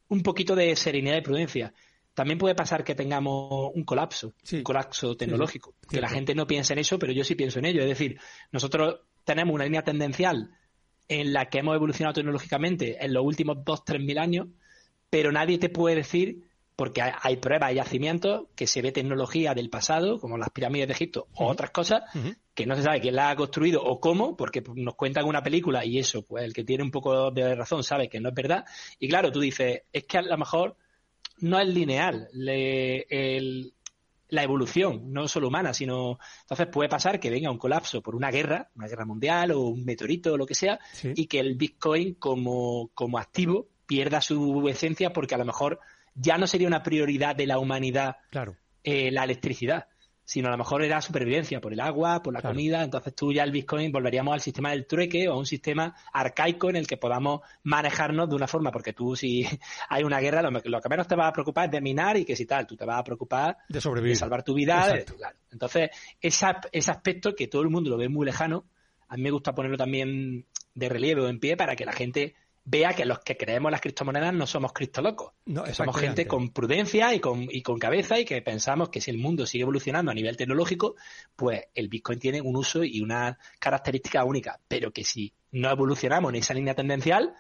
un 0.09 0.21
poquito 0.25 0.57
de 0.57 0.75
serenidad 0.75 1.17
y 1.17 1.21
prudencia. 1.21 1.73
También 2.13 2.39
puede 2.39 2.57
pasar 2.57 2.83
que 2.83 2.97
tengamos 2.97 3.71
un 3.73 3.85
colapso, 3.85 4.35
un 4.53 4.63
colapso 4.65 5.17
tecnológico, 5.17 5.77
que 5.89 6.01
la 6.01 6.09
gente 6.09 6.35
no 6.35 6.49
piense 6.49 6.73
en 6.73 6.81
eso, 6.81 6.99
pero 6.99 7.13
yo 7.13 7.23
sí 7.23 7.37
pienso 7.37 7.61
en 7.61 7.67
ello. 7.67 7.83
Es 7.83 7.89
decir, 7.89 8.19
nosotros 8.51 8.99
tenemos 9.23 9.55
una 9.55 9.63
línea 9.63 9.85
tendencial 9.85 10.51
en 11.07 11.33
la 11.33 11.49
que 11.49 11.59
hemos 11.59 11.77
evolucionado 11.77 12.15
tecnológicamente 12.15 13.05
en 13.05 13.15
los 13.15 13.25
últimos 13.25 13.59
2-3 13.59 14.05
mil 14.05 14.19
años, 14.19 14.49
pero 15.09 15.31
nadie 15.31 15.59
te 15.59 15.69
puede 15.69 15.95
decir, 15.95 16.49
porque 16.77 17.03
hay, 17.03 17.37
pruebas, 17.37 17.69
hay 17.69 17.77
yacimientos, 17.77 18.49
que 18.57 18.67
se 18.67 18.83
ve 18.83 18.91
tecnología 18.91 19.55
del 19.55 19.71
pasado, 19.71 20.19
como 20.19 20.37
las 20.37 20.51
pirámides 20.51 20.89
de 20.89 20.95
Egipto 20.95 21.29
o 21.35 21.47
otras 21.47 21.71
cosas, 21.71 22.03
que 22.53 22.67
no 22.67 22.75
se 22.75 22.83
sabe 22.83 23.01
quién 23.01 23.15
la 23.15 23.31
ha 23.31 23.37
construido 23.37 23.83
o 23.83 24.01
cómo, 24.01 24.37
porque 24.37 24.63
nos 24.75 24.97
cuentan 24.97 25.25
una 25.27 25.43
película 25.43 25.85
y 25.85 25.99
eso, 25.99 26.23
pues 26.23 26.45
el 26.45 26.53
que 26.53 26.65
tiene 26.65 26.83
un 26.83 26.91
poco 26.91 27.31
de 27.31 27.55
razón 27.55 27.85
sabe 27.85 28.09
que 28.09 28.19
no 28.19 28.31
es 28.31 28.35
verdad. 28.35 28.65
Y 28.99 29.09
claro, 29.09 29.31
tú 29.31 29.41
dices, 29.41 29.83
es 29.93 30.05
que 30.05 30.19
a 30.19 30.23
lo 30.23 30.37
mejor 30.37 30.77
no 31.39 31.61
es 31.61 31.69
lineal 31.69 32.29
la 34.31 34.43
evolución, 34.43 35.13
no 35.13 35.29
solo 35.29 35.47
humana, 35.47 35.73
sino 35.75 36.19
entonces 36.41 36.67
puede 36.67 36.89
pasar 36.89 37.21
que 37.21 37.31
venga 37.31 37.53
un 37.53 37.59
colapso 37.59 38.03
por 38.03 38.17
una 38.17 38.33
guerra, 38.33 38.69
una 38.75 38.89
guerra 38.89 39.05
mundial 39.05 39.53
o 39.53 39.61
un 39.61 39.85
meteorito 39.85 40.33
o 40.33 40.37
lo 40.37 40.47
que 40.47 40.57
sea, 40.57 40.81
y 41.05 41.27
que 41.27 41.39
el 41.39 41.55
Bitcoin 41.55 42.15
como, 42.15 42.91
como 42.95 43.19
activo 43.19 43.69
pierda 43.87 44.21
su 44.21 44.67
esencia 44.69 45.13
porque 45.13 45.37
a 45.37 45.39
lo 45.39 45.45
mejor 45.45 45.79
ya 46.15 46.39
no 46.39 46.47
sería 46.47 46.69
una 46.69 46.83
prioridad 46.83 47.37
de 47.37 47.47
la 47.47 47.59
humanidad 47.59 48.17
claro. 48.31 48.57
Eh, 48.83 49.11
la 49.11 49.25
electricidad, 49.25 49.89
sino 50.25 50.49
a 50.49 50.51
lo 50.51 50.59
mejor 50.59 50.83
era 50.83 51.01
supervivencia 51.01 51.61
por 51.61 51.73
el 51.73 51.81
agua, 51.81 52.23
por 52.23 52.33
la 52.33 52.43
comida, 52.43 52.83
entonces 52.83 53.15
tú 53.15 53.33
ya 53.33 53.43
el 53.43 53.51
Bitcoin 53.51 53.93
volveríamos 53.93 54.35
al 54.35 54.41
sistema 54.41 54.71
del 54.71 54.87
trueque 54.87 55.29
o 55.29 55.33
a 55.33 55.39
un 55.39 55.47
sistema 55.47 55.95
arcaico 56.13 56.71
en 56.71 56.77
el 56.77 56.87
que 56.87 56.97
podamos 56.97 57.41
manejarnos 57.63 58.29
de 58.29 58.37
una 58.37 58.47
forma, 58.47 58.71
porque 58.71 58.93
tú 58.93 59.17
si 59.17 59.47
hay 59.89 60.05
una 60.05 60.21
guerra 60.21 60.43
lo, 60.43 60.61
que 60.61 60.89
menos 60.89 61.09
te 61.09 61.17
va 61.17 61.29
a 61.29 61.33
preocupar 61.33 61.67
es 61.67 61.71
de 61.73 61.81
minar 61.81 62.17
y 62.17 62.25
que 62.25 62.37
si 62.37 62.47
tal, 62.47 62.67
tú 62.67 62.77
te 62.77 62.85
vas 62.85 63.01
a 63.01 63.05
preocupar 63.05 63.57
de 63.69 63.81
sobrevivir, 63.81 64.17
de 64.17 64.21
salvar 64.21 64.43
tu 64.43 64.55
vida. 64.55 64.95
Entonces, 65.51 65.91
ese 66.21 66.91
aspecto 66.91 67.35
que 67.35 67.49
todo 67.49 67.63
el 67.63 67.71
mundo 67.71 67.91
lo 67.91 67.97
ve 67.97 68.09
muy 68.09 68.27
lejano, 68.27 68.67
a 69.09 69.17
mí 69.17 69.23
me 69.23 69.31
gusta 69.31 69.55
ponerlo 69.55 69.77
también 69.77 70.47
de 70.75 70.89
relieve 70.89 71.23
o 71.23 71.29
en 71.29 71.39
pie 71.39 71.57
para 71.57 71.77
que 71.77 71.85
la 71.85 71.93
gente 71.93 72.35
vea 72.65 72.95
que 72.95 73.05
los 73.05 73.19
que 73.21 73.37
creemos 73.37 73.71
las 73.71 73.81
criptomonedas 73.81 74.33
no 74.33 74.47
somos 74.47 74.73
cristolocos. 74.73 75.33
No, 75.45 75.67
somos 75.67 75.97
gente 75.97 76.27
con 76.27 76.51
prudencia 76.51 77.15
y 77.15 77.21
con, 77.21 77.47
y 77.51 77.63
con 77.63 77.79
cabeza 77.79 78.19
y 78.19 78.25
que 78.25 78.41
pensamos 78.43 78.89
que 78.89 79.01
si 79.01 79.11
el 79.11 79.19
mundo 79.19 79.47
sigue 79.47 79.63
evolucionando 79.63 80.11
a 80.11 80.15
nivel 80.15 80.37
tecnológico, 80.37 80.97
pues 81.37 81.65
el 81.75 81.89
Bitcoin 81.89 82.19
tiene 82.19 82.41
un 82.41 82.57
uso 82.57 82.83
y 82.83 83.01
una 83.01 83.39
característica 83.59 84.25
única. 84.25 84.59
Pero 84.67 84.93
que 84.93 85.05
si 85.05 85.33
no 85.53 85.71
evolucionamos 85.71 86.31
en 86.31 86.37
esa 86.37 86.55
línea 86.55 86.75
tendencial, 86.75 87.35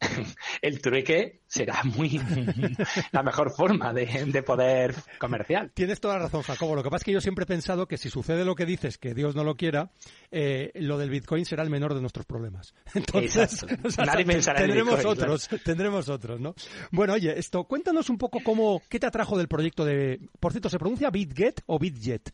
el 0.62 0.80
trueque 0.80 1.40
será 1.46 1.82
muy 1.84 2.20
la 3.12 3.22
mejor 3.22 3.50
forma 3.50 3.92
de, 3.92 4.42
poder 4.42 4.94
comercial. 5.18 5.70
Tienes 5.74 6.00
toda 6.00 6.14
la 6.14 6.24
razón, 6.24 6.42
Jacobo. 6.42 6.74
Lo 6.74 6.82
que 6.82 6.90
pasa 6.90 7.02
es 7.02 7.04
que 7.04 7.12
yo 7.12 7.20
siempre 7.20 7.44
he 7.44 7.46
pensado 7.46 7.86
que 7.86 7.96
si 7.96 8.10
sucede 8.10 8.44
lo 8.44 8.54
que 8.54 8.66
dices, 8.66 8.98
que 8.98 9.14
Dios 9.14 9.34
no 9.34 9.44
lo 9.44 9.56
quiera, 9.56 9.90
eh, 10.30 10.70
lo 10.74 10.98
del 10.98 11.10
Bitcoin 11.10 11.44
será 11.44 11.62
el 11.62 11.70
menor 11.70 11.94
de 11.94 12.00
nuestros 12.00 12.26
problemas. 12.26 12.74
Entonces, 12.94 13.64
tendremos 14.56 15.04
otros, 15.04 15.48
tendremos 15.64 16.08
otros, 16.08 16.40
¿no? 16.40 16.54
Bueno, 16.90 17.14
oye, 17.14 17.38
esto, 17.38 17.64
cuéntanos 17.64 18.10
un 18.10 18.18
poco 18.18 18.40
cómo, 18.42 18.82
qué 18.88 18.98
te 18.98 19.06
atrajo 19.06 19.38
del 19.38 19.48
proyecto 19.48 19.84
de, 19.84 20.20
por 20.40 20.52
cierto, 20.52 20.68
¿se 20.68 20.78
pronuncia 20.78 21.10
BitGet 21.10 21.62
o 21.66 21.78
BitJet? 21.78 22.32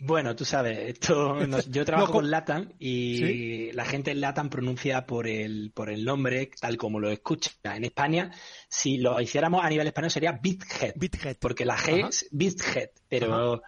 Bueno, 0.00 0.34
tú 0.34 0.44
sabes, 0.44 0.78
esto 0.78 1.36
yo 1.70 1.84
trabajo 1.84 2.12
con 2.12 2.30
LATAM 2.30 2.72
y 2.78 3.70
la 3.72 3.84
gente 3.84 4.10
en 4.10 4.20
LATAM 4.20 4.48
pronuncia 4.48 5.06
por 5.06 5.28
el, 5.28 5.72
por 5.72 5.90
el 5.90 6.04
nombre 6.04 6.50
tal 6.58 6.76
como 6.76 6.98
lo 6.98 7.10
escucha. 7.10 7.52
En 7.64 7.84
España, 7.84 8.30
si 8.68 8.98
lo 8.98 9.20
hiciéramos 9.20 9.62
a 9.62 9.68
nivel 9.68 9.86
español 9.86 10.10
sería 10.10 10.32
BitHead. 10.32 10.94
BitHead. 10.96 11.36
Porque 11.38 11.64
la 11.64 11.76
G 11.76 12.08
es 12.08 12.28
BitHead, 12.30 12.90
pero 13.08 13.62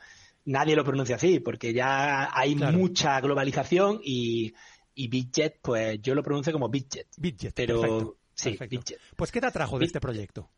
nadie 0.44 0.74
lo 0.74 0.84
pronuncia 0.84 1.16
así 1.16 1.40
porque 1.40 1.72
ya 1.72 2.36
hay 2.36 2.54
mucha 2.54 3.20
globalización 3.20 4.00
y, 4.02 4.54
y 4.94 5.08
BitJet, 5.08 5.60
pues 5.62 6.00
yo 6.00 6.14
lo 6.14 6.22
pronuncio 6.22 6.52
como 6.52 6.68
BitJet. 6.68 7.08
BitJet, 7.16 7.54
pero 7.54 8.18
sí, 8.34 8.58
BitJet. 8.58 8.98
Pues 9.16 9.30
¿qué 9.30 9.40
te 9.40 9.46
atrajo 9.46 9.78
de 9.78 9.86
este 9.86 10.00
proyecto? 10.00 10.50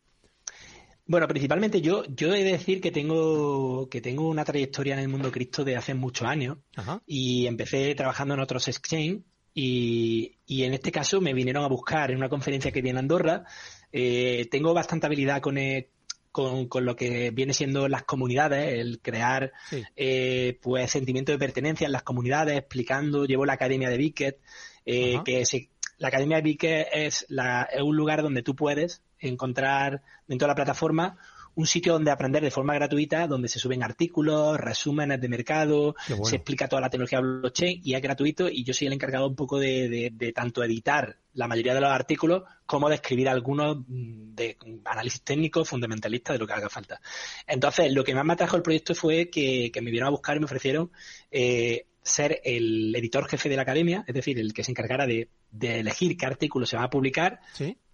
Bueno, 1.07 1.29
principalmente 1.29 1.83
yo, 1.83 2.05
yo 2.07 2.35
he 2.35 2.43
de 2.43 2.53
decir 2.53 2.81
que 2.81 2.91
tengo, 2.91 3.89
que 3.91 4.01
tengo 4.01 4.27
una 4.29 4.45
trayectoria 4.45 4.95
en 4.95 5.01
el 5.01 5.09
mundo 5.09 5.31
cripto 5.31 5.63
de 5.63 5.77
hace 5.77 5.93
muchos 5.93 6.27
años 6.27 6.59
y 7.07 7.47
empecé 7.47 7.95
trabajando 7.95 8.35
en 8.35 8.41
otros 8.41 8.69
exchange 8.69 9.21
y, 9.53 10.39
y, 10.47 10.65
en 10.65 10.75
este 10.75 10.91
caso 10.91 11.21
me 11.21 11.35
vinieron 11.35 11.63
a 11.63 11.69
buscar 11.69 12.11
en 12.11 12.17
una 12.17 12.29
conferencia 12.29 12.73
que 12.73 12.81
viene 12.81 12.99
en 12.99 13.05
Andorra. 13.05 13.45
Eh, 13.93 14.49
tengo 14.51 14.75
bastante 14.75 15.07
habilidad 15.07 15.41
con, 15.41 15.59
eh, 15.59 15.91
con, 16.33 16.67
con, 16.67 16.85
lo 16.85 16.97
que 16.97 17.31
viene 17.31 17.53
siendo 17.53 17.87
las 17.87 18.03
comunidades, 18.03 18.75
el 18.75 19.01
crear 19.01 19.53
eh, 19.95 20.59
pues 20.61 20.91
sentimiento 20.91 21.31
de 21.31 21.39
pertenencia 21.39 21.85
en 21.87 21.93
las 21.93 22.03
comunidades, 22.03 22.57
explicando, 22.57 23.27
llevo 23.27 23.47
la 23.47 23.53
Academia 23.53 23.91
de 23.91 23.99
Bicket, 23.99 24.41
eh, 24.85 25.21
que 25.25 25.47
se, 25.47 25.69
la 25.99 26.09
Academia 26.09 26.39
de 26.39 26.43
Bicket 26.43 26.89
es, 26.93 27.27
la, 27.29 27.69
es 27.73 27.83
un 27.83 27.97
lugar 27.97 28.23
donde 28.23 28.43
tú 28.43 28.57
puedes 28.57 29.03
encontrar 29.29 30.03
dentro 30.27 30.47
de 30.47 30.51
la 30.51 30.57
plataforma 30.57 31.17
un 31.57 31.67
sitio 31.67 31.93
donde 31.93 32.11
aprender 32.11 32.43
de 32.43 32.51
forma 32.51 32.75
gratuita, 32.75 33.27
donde 33.27 33.49
se 33.49 33.59
suben 33.59 33.83
artículos, 33.83 34.59
resúmenes 34.59 35.21
de 35.21 35.29
mercado, 35.29 35.95
se 36.25 36.37
explica 36.37 36.69
toda 36.69 36.83
la 36.83 36.91
tecnología 36.91 37.21
blockchain 37.21 37.81
y 37.85 37.95
es 37.95 38.03
gratuito 38.03 38.49
y 38.49 38.65
yo 38.65 38.75
soy 38.75 38.89
el 38.89 38.95
encargado 38.95 39.29
un 39.29 39.37
poco 39.37 39.59
de, 39.59 40.11
de, 40.13 40.33
tanto 40.33 40.65
editar 40.65 41.17
la 41.35 41.47
mayoría 41.47 41.75
de 41.75 41.81
los 41.81 41.91
artículos 41.91 42.43
como 42.67 42.89
de 42.89 42.97
escribir 42.97 43.29
algunos 43.29 43.79
mm, 43.87 44.35
de 44.35 44.57
análisis 44.85 45.23
técnico 45.23 45.65
fundamentalista 45.65 46.33
de 46.33 46.39
lo 46.39 46.47
que 46.47 46.53
haga 46.53 46.69
falta. 46.69 47.01
Entonces, 47.47 47.93
lo 47.93 48.03
que 48.03 48.15
más 48.15 48.25
me 48.25 48.33
atrajo 48.33 48.57
el 48.57 48.63
proyecto 48.63 48.95
fue 48.95 49.31
que, 49.31 49.71
me 49.83 49.91
vieron 49.91 50.09
a 50.09 50.11
buscar 50.11 50.37
y 50.37 50.41
me 50.41 50.47
ofrecieron 50.47 50.91
eh, 51.31 51.87
ser 52.05 52.41
el 52.45 52.95
editor 52.95 53.27
jefe 53.27 53.49
de 53.49 53.57
la 53.57 53.63
academia, 53.63 54.05
es 54.07 54.15
decir, 54.15 54.39
el 54.39 54.53
que 54.53 54.63
se 54.63 54.71
encargara 54.71 55.07
de, 55.07 55.29
elegir 55.61 56.17
qué 56.17 56.27
artículos 56.27 56.69
se 56.69 56.77
van 56.77 56.85
a 56.85 56.91
publicar 56.91 57.41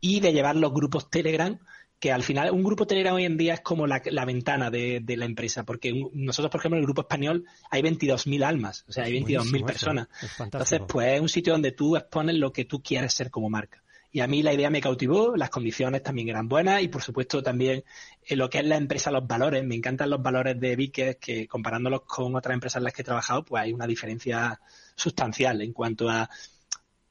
y 0.00 0.20
de 0.20 0.32
llevar 0.32 0.56
los 0.56 0.72
grupos 0.72 1.08
Telegram 1.10 1.58
que 2.00 2.10
al 2.10 2.22
final 2.22 2.50
un 2.50 2.64
grupo 2.64 2.86
Telegram 2.86 3.14
hoy 3.14 3.26
en 3.26 3.36
día 3.36 3.54
es 3.54 3.60
como 3.60 3.86
la, 3.86 4.00
ventana 4.24 4.70
de, 4.70 5.04
la 5.06 5.26
empresa, 5.26 5.64
porque 5.64 5.92
nosotros, 6.14 6.50
por 6.50 6.60
ejemplo, 6.60 6.78
en 6.78 6.80
el 6.80 6.86
grupo 6.86 7.02
español 7.02 7.44
hay 7.70 7.82
22.000 7.82 8.42
almas, 8.42 8.84
o 8.88 8.92
sea, 8.92 9.04
hay 9.04 9.20
22.000 9.20 9.66
personas. 9.66 10.08
Entonces, 10.38 10.80
pues 10.88 11.14
es 11.14 11.20
un 11.20 11.28
sitio 11.28 11.52
donde 11.52 11.72
tú 11.72 11.96
expones 11.96 12.36
lo 12.36 12.52
que 12.52 12.64
tú 12.64 12.82
quieres 12.82 13.12
ser 13.12 13.30
como 13.30 13.50
marca. 13.50 13.82
Y 14.12 14.20
a 14.20 14.26
mí 14.26 14.42
la 14.42 14.52
idea 14.52 14.70
me 14.70 14.80
cautivó, 14.80 15.36
las 15.36 15.50
condiciones 15.50 16.02
también 16.02 16.28
eran 16.28 16.48
buenas 16.48 16.82
y 16.82 16.88
por 16.88 17.02
supuesto 17.02 17.42
también 17.42 17.84
en 18.26 18.38
lo 18.38 18.50
que 18.50 18.58
es 18.58 18.64
la 18.64 18.76
empresa, 18.76 19.10
los 19.10 19.26
valores. 19.26 19.64
Me 19.64 19.76
encantan 19.76 20.10
los 20.10 20.22
valores 20.22 20.58
de 20.58 20.74
Vickers 20.74 21.16
que 21.16 21.46
comparándolos 21.46 22.02
con 22.02 22.34
otras 22.34 22.54
empresas 22.54 22.80
en 22.80 22.84
las 22.84 22.92
que 22.92 23.02
he 23.02 23.04
trabajado, 23.04 23.44
pues 23.44 23.62
hay 23.62 23.72
una 23.72 23.86
diferencia 23.86 24.60
sustancial 24.96 25.62
en 25.62 25.72
cuanto 25.72 26.08
a 26.08 26.28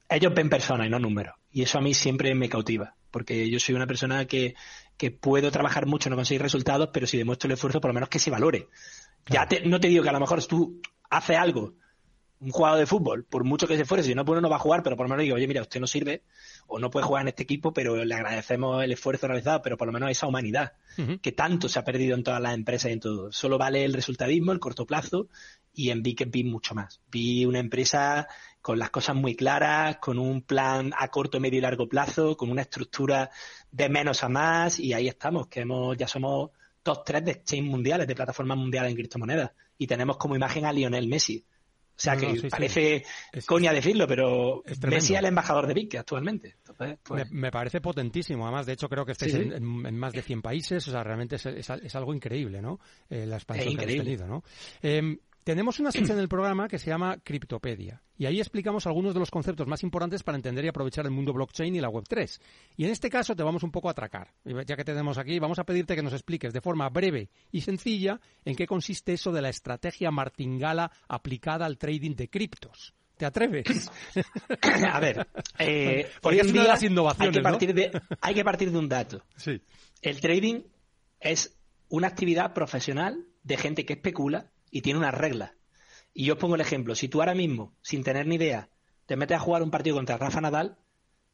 ellos 0.09 0.33
ven 0.33 0.49
personas 0.49 0.87
y 0.87 0.89
no 0.89 0.99
números. 0.99 1.35
Y 1.51 1.61
eso 1.61 1.77
a 1.77 1.81
mí 1.81 1.93
siempre 1.93 2.35
me 2.35 2.49
cautiva 2.49 2.95
porque 3.11 3.49
yo 3.49 3.59
soy 3.59 3.75
una 3.75 3.87
persona 3.87 4.25
que, 4.25 4.55
que 4.97 5.11
puedo 5.11 5.51
trabajar 5.51 5.85
mucho, 5.85 6.09
no 6.09 6.15
conseguir 6.15 6.41
resultados, 6.41 6.89
pero 6.93 7.07
si 7.07 7.17
demuestro 7.17 7.47
el 7.47 7.53
esfuerzo, 7.53 7.81
por 7.81 7.89
lo 7.89 7.93
menos 7.93 8.09
que 8.09 8.19
se 8.19 8.31
valore. 8.31 8.67
Ya 9.27 9.47
no 9.65 9.79
te 9.79 9.87
digo 9.87 10.03
que 10.03 10.09
a 10.09 10.13
lo 10.13 10.19
mejor 10.19 10.43
tú 10.45 10.81
haces 11.09 11.37
algo, 11.37 11.73
un 12.41 12.51
jugador 12.51 12.79
de 12.79 12.85
fútbol, 12.85 13.25
por 13.25 13.43
mucho 13.43 13.67
que 13.67 13.75
se 13.75 13.83
fuere, 13.83 14.01
si 14.01 14.15
no, 14.15 14.23
pues 14.23 14.41
no 14.41 14.49
va 14.49 14.55
a 14.55 14.59
jugar, 14.59 14.81
pero 14.81 14.95
por 14.95 15.05
lo 15.05 15.09
menos 15.09 15.23
digo, 15.23 15.35
oye, 15.35 15.47
mira, 15.47 15.61
usted 15.61 15.81
no 15.81 15.87
sirve, 15.87 16.23
o 16.67 16.79
no 16.79 16.89
puede 16.89 17.05
jugar 17.05 17.23
en 17.23 17.29
este 17.29 17.43
equipo, 17.43 17.73
pero 17.73 18.03
le 18.03 18.15
agradecemos 18.15 18.81
el 18.83 18.93
esfuerzo 18.93 19.27
realizado, 19.27 19.61
pero 19.61 19.75
por 19.75 19.87
lo 19.87 19.93
menos 19.93 20.09
esa 20.09 20.27
humanidad 20.27 20.73
que 21.21 21.31
tanto 21.31 21.69
se 21.69 21.79
ha 21.79 21.83
perdido 21.83 22.15
en 22.15 22.23
todas 22.23 22.41
las 22.41 22.53
empresas 22.53 22.89
y 22.89 22.93
en 22.93 22.99
todo. 22.99 23.31
Solo 23.31 23.57
vale 23.57 23.85
el 23.85 23.93
resultadismo, 23.93 24.51
el 24.51 24.59
corto 24.59 24.85
plazo, 24.85 25.27
y 25.73 25.91
en 25.91 26.03
que 26.03 26.25
vi 26.25 26.43
mucho 26.43 26.75
más. 26.75 27.01
Vi 27.09 27.45
una 27.45 27.59
empresa 27.59 28.27
con 28.61 28.79
las 28.79 28.89
cosas 28.89 29.15
muy 29.15 29.35
claras, 29.35 29.97
con 29.97 30.17
un 30.19 30.41
plan 30.41 30.91
a 30.97 31.07
corto, 31.09 31.39
medio 31.39 31.59
y 31.59 31.61
largo 31.61 31.87
plazo, 31.87 32.35
con 32.35 32.51
una 32.51 32.61
estructura 32.61 33.29
de 33.71 33.89
menos 33.89 34.23
a 34.23 34.29
más, 34.29 34.79
y 34.79 34.93
ahí 34.93 35.07
estamos, 35.07 35.47
que 35.47 35.61
hemos, 35.61 35.97
ya 35.97 36.07
somos 36.07 36.51
top 36.83 37.03
tres 37.05 37.25
de 37.25 37.31
exchange 37.31 37.69
mundiales, 37.69 38.07
de 38.07 38.15
plataformas 38.15 38.57
mundiales 38.57 38.91
en 38.91 38.97
criptomonedas, 38.97 39.51
y 39.77 39.87
tenemos 39.87 40.17
como 40.17 40.35
imagen 40.35 40.65
a 40.65 40.73
Lionel 40.73 41.07
Messi. 41.07 41.45
O 41.99 42.01
sea 42.01 42.15
que 42.15 42.47
parece 42.49 43.03
coña 43.45 43.73
decirlo, 43.73 44.07
pero 44.07 44.63
Messi 44.87 45.15
es 45.15 45.19
el 45.19 45.25
embajador 45.25 45.67
de 45.67 45.73
Bitcoin 45.73 45.99
actualmente. 45.99 46.55
Pues 47.03 47.29
me, 47.29 47.51
parece 47.51 47.81
potentísimo. 47.81 48.45
Además, 48.45 48.65
de 48.65 48.73
hecho, 48.73 48.87
creo 48.87 49.05
que 49.05 49.11
estáis 49.11 49.33
en, 49.33 49.97
más 49.97 50.13
de 50.13 50.21
100 50.21 50.41
países. 50.41 50.87
O 50.87 50.91
sea, 50.91 51.03
realmente 51.03 51.35
es, 51.35 51.95
algo 51.95 52.13
increíble, 52.13 52.61
¿no? 52.61 52.79
Eh, 53.09 53.25
la 53.25 53.35
expansión 53.35 53.75
que 53.75 53.83
habéis 53.83 54.01
tenido, 54.01 54.27
¿no? 54.27 54.43
Em, 54.81 55.19
tenemos 55.49 55.79
una 55.79 55.91
sección 55.91 56.15
del 56.15 56.29
programa 56.29 56.67
que 56.67 56.77
se 56.77 56.91
llama 56.91 57.17
Criptopedia 57.23 58.03
y 58.19 58.27
ahí 58.27 58.39
explicamos 58.39 58.85
algunos 58.85 59.15
de 59.15 59.19
los 59.19 59.31
conceptos 59.31 59.65
más 59.65 59.81
importantes 59.81 60.21
para 60.21 60.35
entender 60.35 60.63
y 60.63 60.67
aprovechar 60.67 61.05
el 61.05 61.11
mundo 61.11 61.33
blockchain 61.33 61.75
y 61.75 61.81
la 61.81 61.89
Web3. 61.89 62.39
Y 62.77 62.85
en 62.85 62.91
este 62.91 63.09
caso 63.09 63.35
te 63.35 63.41
vamos 63.41 63.63
un 63.63 63.71
poco 63.71 63.87
a 63.87 63.93
atracar. 63.93 64.31
Ya 64.45 64.75
que 64.75 64.83
tenemos 64.83 65.17
aquí, 65.17 65.39
vamos 65.39 65.57
a 65.57 65.63
pedirte 65.63 65.95
que 65.95 66.03
nos 66.03 66.13
expliques 66.13 66.53
de 66.53 66.61
forma 66.61 66.87
breve 66.89 67.31
y 67.51 67.61
sencilla 67.61 68.21
en 68.45 68.55
qué 68.55 68.67
consiste 68.67 69.13
eso 69.13 69.31
de 69.31 69.41
la 69.41 69.49
estrategia 69.49 70.11
martingala 70.11 70.91
aplicada 71.07 71.65
al 71.65 71.79
trading 71.79 72.13
de 72.15 72.29
criptos. 72.29 72.93
¿Te 73.17 73.25
atreves? 73.25 73.89
a 74.87 74.99
ver, 74.99 75.27
eh, 75.57 76.11
hoy 76.21 76.39
en 76.41 76.53
día 76.53 76.75
hay 76.75 77.31
que, 77.31 77.41
partir 77.41 77.73
de, 77.73 77.99
hay 78.21 78.35
que 78.35 78.43
partir 78.43 78.71
de 78.71 78.77
un 78.77 78.87
dato. 78.87 79.23
Sí. 79.35 79.59
El 80.03 80.21
trading 80.21 80.61
es 81.19 81.57
una 81.87 82.07
actividad 82.07 82.53
profesional 82.53 83.25
de 83.41 83.57
gente 83.57 83.83
que 83.83 83.93
especula 83.93 84.51
y 84.71 84.81
tiene 84.81 84.99
unas 84.99 85.13
reglas. 85.13 85.51
Y 86.13 86.25
yo 86.25 86.33
os 86.33 86.39
pongo 86.39 86.55
el 86.55 86.61
ejemplo. 86.61 86.95
Si 86.95 87.07
tú 87.07 87.21
ahora 87.21 87.35
mismo, 87.35 87.75
sin 87.81 88.03
tener 88.03 88.27
ni 88.27 88.35
idea, 88.35 88.69
te 89.05 89.15
metes 89.15 89.37
a 89.37 89.39
jugar 89.39 89.63
un 89.63 89.71
partido 89.71 89.95
contra 89.95 90.17
Rafa 90.17 90.41
Nadal, 90.41 90.77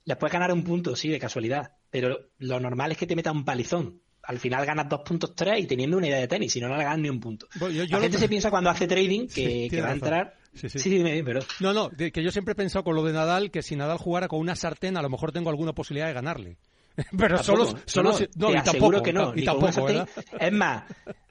le 0.03 0.15
puedes 0.15 0.33
ganar 0.33 0.51
un 0.51 0.63
punto, 0.63 0.95
sí, 0.95 1.09
de 1.09 1.19
casualidad. 1.19 1.73
Pero 1.89 2.29
lo 2.39 2.59
normal 2.59 2.91
es 2.91 2.97
que 2.97 3.07
te 3.07 3.15
metas 3.15 3.33
un 3.33 3.45
palizón. 3.45 4.01
Al 4.23 4.39
final 4.39 4.65
ganas 4.65 4.89
dos 4.89 5.01
puntos 5.01 5.35
tres 5.35 5.59
y 5.59 5.67
teniendo 5.67 5.97
una 5.97 6.07
idea 6.07 6.19
de 6.19 6.27
tenis, 6.27 6.51
si 6.51 6.59
no, 6.59 6.67
no 6.67 6.77
le 6.77 6.83
ganas 6.83 6.99
ni 6.99 7.09
un 7.09 7.19
punto. 7.19 7.47
la 7.59 7.99
gente 7.99 8.17
se 8.17 8.27
piensa 8.27 8.49
cuando 8.49 8.69
hace 8.69 8.87
trading 8.87 9.27
que, 9.27 9.69
va 9.81 9.89
a 9.89 9.93
entrar. 9.93 10.35
Sí, 10.53 10.69
sí. 10.69 10.79
sí, 10.79 11.21
pero... 11.23 11.41
No, 11.59 11.73
no, 11.73 11.89
que 11.89 12.23
yo 12.23 12.31
siempre 12.31 12.53
he 12.53 12.55
pensado 12.55 12.83
con 12.83 12.95
lo 12.95 13.03
de 13.03 13.13
Nadal 13.13 13.51
que 13.51 13.61
si 13.61 13.75
Nadal 13.75 13.97
jugara 13.97 14.27
con 14.27 14.39
una 14.39 14.55
sartén, 14.55 14.97
a 14.97 15.01
lo 15.01 15.09
mejor 15.09 15.31
tengo 15.31 15.49
alguna 15.49 15.73
posibilidad 15.73 16.07
de 16.07 16.13
ganarle. 16.13 16.57
Pero 17.17 17.43
solo, 17.43 17.75
solo, 17.85 18.17
no, 18.35 18.51
no, 18.51 18.63
tampoco, 18.63 19.03
que 19.03 19.11
no. 19.11 19.33
tampoco, 19.33 20.07
Es 20.39 20.51
más, 20.53 20.83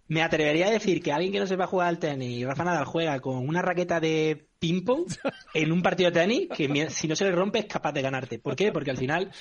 me 0.07 0.23
atrevería 0.23 0.67
a 0.67 0.71
decir 0.71 1.03
que 1.03 1.13
alguien 1.13 1.33
que 1.33 1.41
no 1.41 1.47
sepa 1.47 1.67
jugar 1.67 1.89
al 1.89 1.99
tenis 1.99 2.39
y 2.39 2.45
Rafa 2.45 2.65
Nadal 2.65 2.85
juega 2.85 3.21
con 3.21 3.49
una 3.49 3.63
raqueta 3.63 4.01
de 4.01 4.49
ping-pong 4.59 5.07
en 5.55 5.73
un 5.73 5.83
partido 5.83 6.11
de 6.11 6.21
tenis 6.21 6.49
que 6.55 6.91
si 6.91 7.09
no 7.09 7.17
se 7.17 7.25
le 7.25 7.33
rompe 7.33 7.61
es 7.61 7.67
capaz 7.67 7.93
de 7.93 8.03
ganarte. 8.03 8.39
¿Por 8.39 8.55
qué? 8.55 8.71
Porque 8.71 8.91
al 8.91 8.99
final 8.99 9.33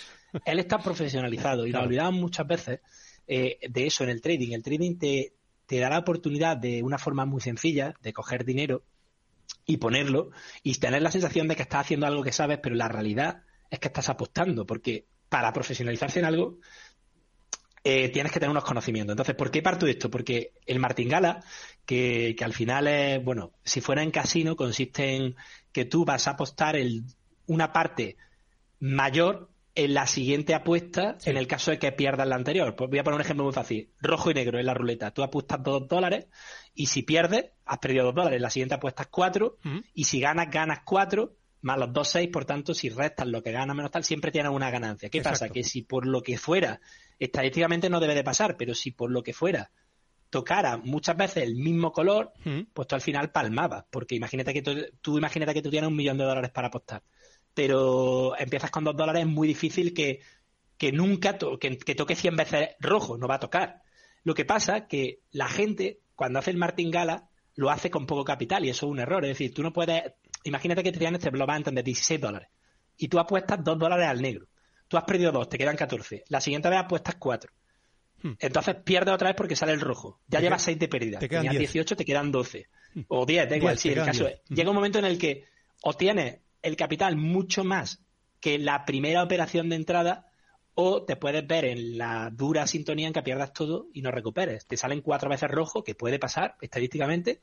él 0.45 0.59
está 0.59 0.77
profesionalizado 0.79 1.67
y 1.67 1.71
nos 1.71 1.83
olvidamos 1.83 2.19
muchas 2.19 2.47
veces 2.47 2.79
eh, 3.27 3.59
de 3.69 3.87
eso 3.87 4.03
en 4.03 4.09
el 4.09 4.21
trading. 4.21 4.53
El 4.53 4.63
trading 4.63 4.97
te, 4.97 5.33
te 5.65 5.79
da 5.79 5.89
la 5.89 5.99
oportunidad 5.99 6.57
de 6.57 6.81
una 6.81 6.97
forma 6.97 7.25
muy 7.25 7.41
sencilla 7.41 7.93
de 8.01 8.13
coger 8.13 8.45
dinero 8.45 8.83
y 9.65 9.77
ponerlo 9.77 10.31
y 10.61 10.75
tener 10.75 11.01
la 11.01 11.11
sensación 11.11 11.47
de 11.47 11.55
que 11.55 11.63
estás 11.63 11.81
haciendo 11.81 12.05
algo 12.05 12.23
que 12.23 12.31
sabes, 12.31 12.59
pero 12.61 12.75
la 12.75 12.87
realidad 12.87 13.43
es 13.69 13.79
que 13.79 13.87
estás 13.87 14.09
apostando, 14.09 14.65
porque 14.65 15.07
para 15.29 15.51
profesionalizarse 15.51 16.19
en 16.19 16.25
algo 16.25 16.59
eh, 17.83 18.09
tienes 18.09 18.31
que 18.31 18.39
tener 18.39 18.51
unos 18.51 18.63
conocimientos. 18.63 19.13
Entonces, 19.13 19.35
¿por 19.35 19.51
qué 19.51 19.61
parto 19.61 19.85
de 19.85 19.93
esto? 19.93 20.09
Porque 20.09 20.53
el 20.65 20.79
martingala, 20.79 21.43
que, 21.85 22.35
que 22.37 22.43
al 22.43 22.53
final 22.53 22.87
es, 22.87 23.23
bueno, 23.23 23.51
si 23.63 23.81
fuera 23.81 24.03
en 24.03 24.11
casino, 24.11 24.55
consiste 24.55 25.15
en 25.15 25.35
que 25.71 25.85
tú 25.85 26.05
vas 26.05 26.27
a 26.27 26.31
apostar 26.31 26.75
el, 26.75 27.03
una 27.47 27.73
parte 27.73 28.17
mayor 28.79 29.49
en 29.75 29.93
la 29.93 30.07
siguiente 30.07 30.53
apuesta 30.53 31.17
en 31.25 31.35
el 31.35 31.47
caso 31.47 31.71
de 31.71 31.79
que 31.79 31.91
pierdas 31.91 32.27
la 32.27 32.35
anterior. 32.35 32.75
Pues 32.75 32.89
voy 32.89 32.99
a 32.99 33.03
poner 33.03 33.15
un 33.15 33.21
ejemplo 33.21 33.43
muy 33.43 33.53
fácil. 33.53 33.89
Rojo 34.01 34.31
y 34.31 34.33
negro 34.33 34.59
en 34.59 34.65
la 34.65 34.73
ruleta. 34.73 35.11
Tú 35.11 35.23
apuestas 35.23 35.63
dos 35.63 35.87
dólares 35.87 36.27
y 36.75 36.85
si 36.85 37.01
pierdes, 37.01 37.45
has 37.65 37.79
perdido 37.79 38.05
dos 38.05 38.15
dólares. 38.15 38.39
La 38.39 38.49
siguiente 38.49 38.75
apuestas 38.75 39.07
cuatro 39.07 39.57
y 39.93 40.03
si 40.03 40.19
ganas, 40.19 40.49
ganas 40.51 40.81
cuatro 40.85 41.33
más 41.63 41.77
los 41.79 41.91
dos 41.91 42.09
seis. 42.09 42.29
Por 42.31 42.45
tanto, 42.45 42.73
si 42.73 42.89
restas 42.89 43.27
lo 43.27 43.41
que 43.41 43.51
ganas 43.51 43.75
menos 43.75 43.91
tal, 43.91 44.03
siempre 44.03 44.31
tienes 44.31 44.51
una 44.51 44.69
ganancia. 44.69 45.09
¿Qué 45.09 45.21
pasa? 45.21 45.49
Que 45.49 45.63
si 45.63 45.81
por 45.81 46.05
lo 46.05 46.21
que 46.21 46.37
fuera 46.37 46.79
estadísticamente 47.19 47.89
no 47.89 47.99
debe 47.99 48.15
de 48.15 48.23
pasar, 48.23 48.55
pero 48.57 48.75
si 48.75 48.91
por 48.91 49.11
lo 49.11 49.23
que 49.23 49.33
fuera 49.33 49.71
tocara 50.33 50.77
muchas 50.77 51.15
veces 51.15 51.43
el 51.43 51.55
mismo 51.55 51.91
color, 51.91 52.33
pues 52.73 52.87
tú 52.87 52.95
al 52.95 53.01
final 53.01 53.29
palmabas, 53.29 53.85
porque 53.91 54.15
imagínate 54.15 54.51
que 54.51 54.63
tú, 54.99 55.17
imagínate 55.19 55.53
que 55.53 55.61
tú 55.61 55.69
tienes 55.69 55.87
un 55.87 55.95
millón 55.95 56.17
de 56.17 56.23
dólares 56.23 56.49
para 56.49 56.69
apostar, 56.69 57.03
pero 57.53 58.35
empiezas 58.39 58.71
con 58.71 58.83
dos 58.83 58.97
dólares, 58.97 59.21
es 59.21 59.27
muy 59.27 59.47
difícil 59.47 59.93
que, 59.93 60.21
que 60.75 60.91
nunca 60.91 61.37
que, 61.37 61.95
toque 61.95 62.15
100 62.15 62.35
veces 62.35 62.69
rojo, 62.79 63.15
no 63.15 63.27
va 63.27 63.35
a 63.35 63.39
tocar. 63.39 63.83
Lo 64.23 64.33
que 64.33 64.43
pasa 64.43 64.87
que 64.87 65.19
la 65.29 65.47
gente, 65.47 65.99
cuando 66.15 66.39
hace 66.39 66.49
el 66.49 66.57
martingala, 66.57 67.29
lo 67.53 67.69
hace 67.69 67.91
con 67.91 68.07
poco 68.07 68.25
capital 68.25 68.65
y 68.65 68.69
eso 68.69 68.87
es 68.87 68.91
un 68.91 68.99
error. 68.99 69.23
Es 69.25 69.37
decir, 69.37 69.53
tú 69.53 69.61
no 69.61 69.71
puedes, 69.71 70.01
imagínate 70.43 70.83
que 70.83 70.91
te 70.91 70.99
tienen 70.99 71.15
este 71.15 71.29
block 71.29 71.49
de 71.49 71.83
16 71.83 72.21
dólares 72.21 72.49
y 72.97 73.07
tú 73.07 73.19
apuestas 73.19 73.63
2 73.63 73.79
dólares 73.79 74.07
al 74.07 74.21
negro. 74.21 74.47
Tú 74.87 74.97
has 74.97 75.03
perdido 75.05 75.31
dos, 75.31 75.49
te 75.49 75.57
quedan 75.57 75.75
14. 75.75 76.25
La 76.27 76.41
siguiente 76.41 76.69
vez 76.69 76.79
apuestas 76.79 77.15
4. 77.15 77.51
Hmm. 78.21 78.33
Entonces 78.39 78.75
pierdes 78.83 79.13
otra 79.13 79.29
vez 79.29 79.35
porque 79.35 79.55
sale 79.55 79.73
el 79.73 79.81
rojo. 79.81 80.19
Ya 80.27 80.39
llevas 80.39 80.61
6 80.61 80.77
de 80.77 80.87
pérdida. 80.87 81.19
Te 81.19 81.29
quedan 81.29 81.49
18, 81.49 81.95
te 81.95 82.05
quedan 82.05 82.31
12. 82.31 82.67
Hmm. 82.93 83.01
O 83.07 83.25
10, 83.25 83.49
da 83.49 83.57
igual. 83.57 83.77
Sí, 83.77 83.89
el 83.89 84.05
caso 84.05 84.27
es. 84.27 84.41
Hmm. 84.49 84.53
Llega 84.53 84.69
un 84.69 84.75
momento 84.75 84.99
en 84.99 85.05
el 85.05 85.17
que 85.17 85.45
obtienes 85.81 86.39
el 86.61 86.75
capital 86.75 87.15
mucho 87.15 87.63
más 87.63 88.03
que 88.39 88.59
la 88.59 88.85
primera 88.85 89.23
operación 89.23 89.69
de 89.69 89.77
entrada 89.77 90.27
o 90.75 91.03
te 91.03 91.15
puedes 91.15 91.45
ver 91.45 91.65
en 91.65 91.97
la 91.97 92.29
dura 92.31 92.67
sintonía 92.67 93.07
en 93.07 93.13
que 93.13 93.21
pierdas 93.21 93.53
todo 93.53 93.87
y 93.93 94.01
no 94.01 94.11
recuperes. 94.11 94.65
Te 94.65 94.77
salen 94.77 95.01
cuatro 95.01 95.29
veces 95.29 95.49
rojo, 95.49 95.83
que 95.83 95.95
puede 95.95 96.19
pasar 96.19 96.55
estadísticamente, 96.61 97.41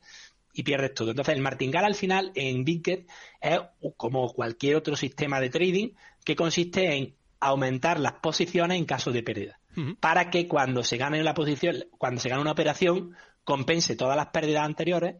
y 0.53 0.63
pierdes 0.63 0.93
todo. 0.93 1.11
Entonces, 1.11 1.35
el 1.35 1.41
martingale 1.41 1.87
al 1.87 1.95
final 1.95 2.31
en 2.35 2.65
Bitget 2.65 3.07
es 3.39 3.59
como 3.97 4.33
cualquier 4.33 4.75
otro 4.75 4.95
sistema 4.95 5.39
de 5.39 5.49
trading 5.49 5.89
que 6.23 6.35
consiste 6.35 6.93
en 6.95 7.15
aumentar 7.39 7.99
las 7.99 8.13
posiciones 8.13 8.77
en 8.77 8.85
caso 8.85 9.11
de 9.11 9.23
pérdida. 9.23 9.59
Para 10.01 10.29
que 10.29 10.49
cuando 10.49 10.83
se 10.83 10.97
gane 10.97 11.23
la 11.23 11.33
posición, 11.33 11.85
cuando 11.97 12.19
se 12.19 12.27
gane 12.27 12.41
una 12.41 12.51
operación, 12.51 13.15
compense 13.43 13.95
todas 13.95 14.15
las 14.15 14.27
pérdidas 14.27 14.65
anteriores 14.65 15.15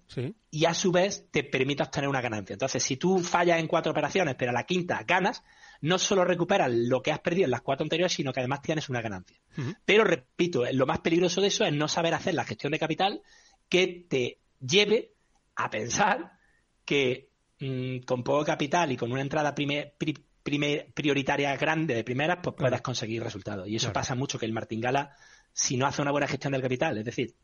y 0.51 0.65
a 0.65 0.73
su 0.73 0.91
vez 0.91 1.29
te 1.31 1.43
permita 1.43 1.85
obtener 1.85 2.07
una 2.07 2.21
ganancia. 2.21 2.53
Entonces, 2.53 2.83
si 2.83 2.97
tú 2.97 3.19
fallas 3.19 3.59
en 3.59 3.67
cuatro 3.67 3.91
operaciones, 3.91 4.35
pero 4.37 4.51
a 4.51 4.53
la 4.53 4.65
quinta 4.65 5.03
ganas, 5.07 5.43
no 5.81 5.97
solo 5.97 6.23
recuperas 6.23 6.71
lo 6.71 7.01
que 7.01 7.11
has 7.11 7.19
perdido 7.19 7.45
en 7.45 7.51
las 7.51 7.61
cuatro 7.61 7.83
anteriores, 7.83 8.13
sino 8.13 8.31
que 8.31 8.39
además 8.39 8.61
tienes 8.61 8.89
una 8.89 9.01
ganancia. 9.01 9.37
Pero 9.85 10.03
repito, 10.03 10.63
lo 10.71 10.85
más 10.85 10.99
peligroso 10.99 11.41
de 11.41 11.47
eso 11.47 11.65
es 11.65 11.73
no 11.73 11.87
saber 11.87 12.13
hacer 12.13 12.35
la 12.35 12.45
gestión 12.45 12.71
de 12.71 12.79
capital 12.79 13.21
que 13.67 14.05
te 14.07 14.39
lleve 14.59 15.13
a 15.55 15.69
pensar 15.69 16.33
que 16.85 17.29
mm, 17.59 17.99
con 17.99 18.23
poco 18.23 18.45
capital 18.45 18.91
y 18.91 18.97
con 18.97 19.11
una 19.11 19.21
entrada 19.21 19.55
primer, 19.55 19.95
prioritaria 20.93 21.55
grande 21.57 21.95
de 21.95 22.03
primeras, 22.03 22.39
pues 22.43 22.55
puedas 22.55 22.81
conseguir 22.81 23.23
resultados. 23.23 23.67
Y 23.67 23.77
eso 23.77 23.91
pasa 23.91 24.13
mucho 24.13 24.37
que 24.37 24.45
el 24.45 24.53
martingala, 24.53 25.15
si 25.53 25.75
no 25.75 25.87
hace 25.87 26.03
una 26.03 26.11
buena 26.11 26.27
gestión 26.27 26.53
del 26.53 26.61
capital, 26.61 26.99
es 26.99 27.05
decir, 27.05 27.35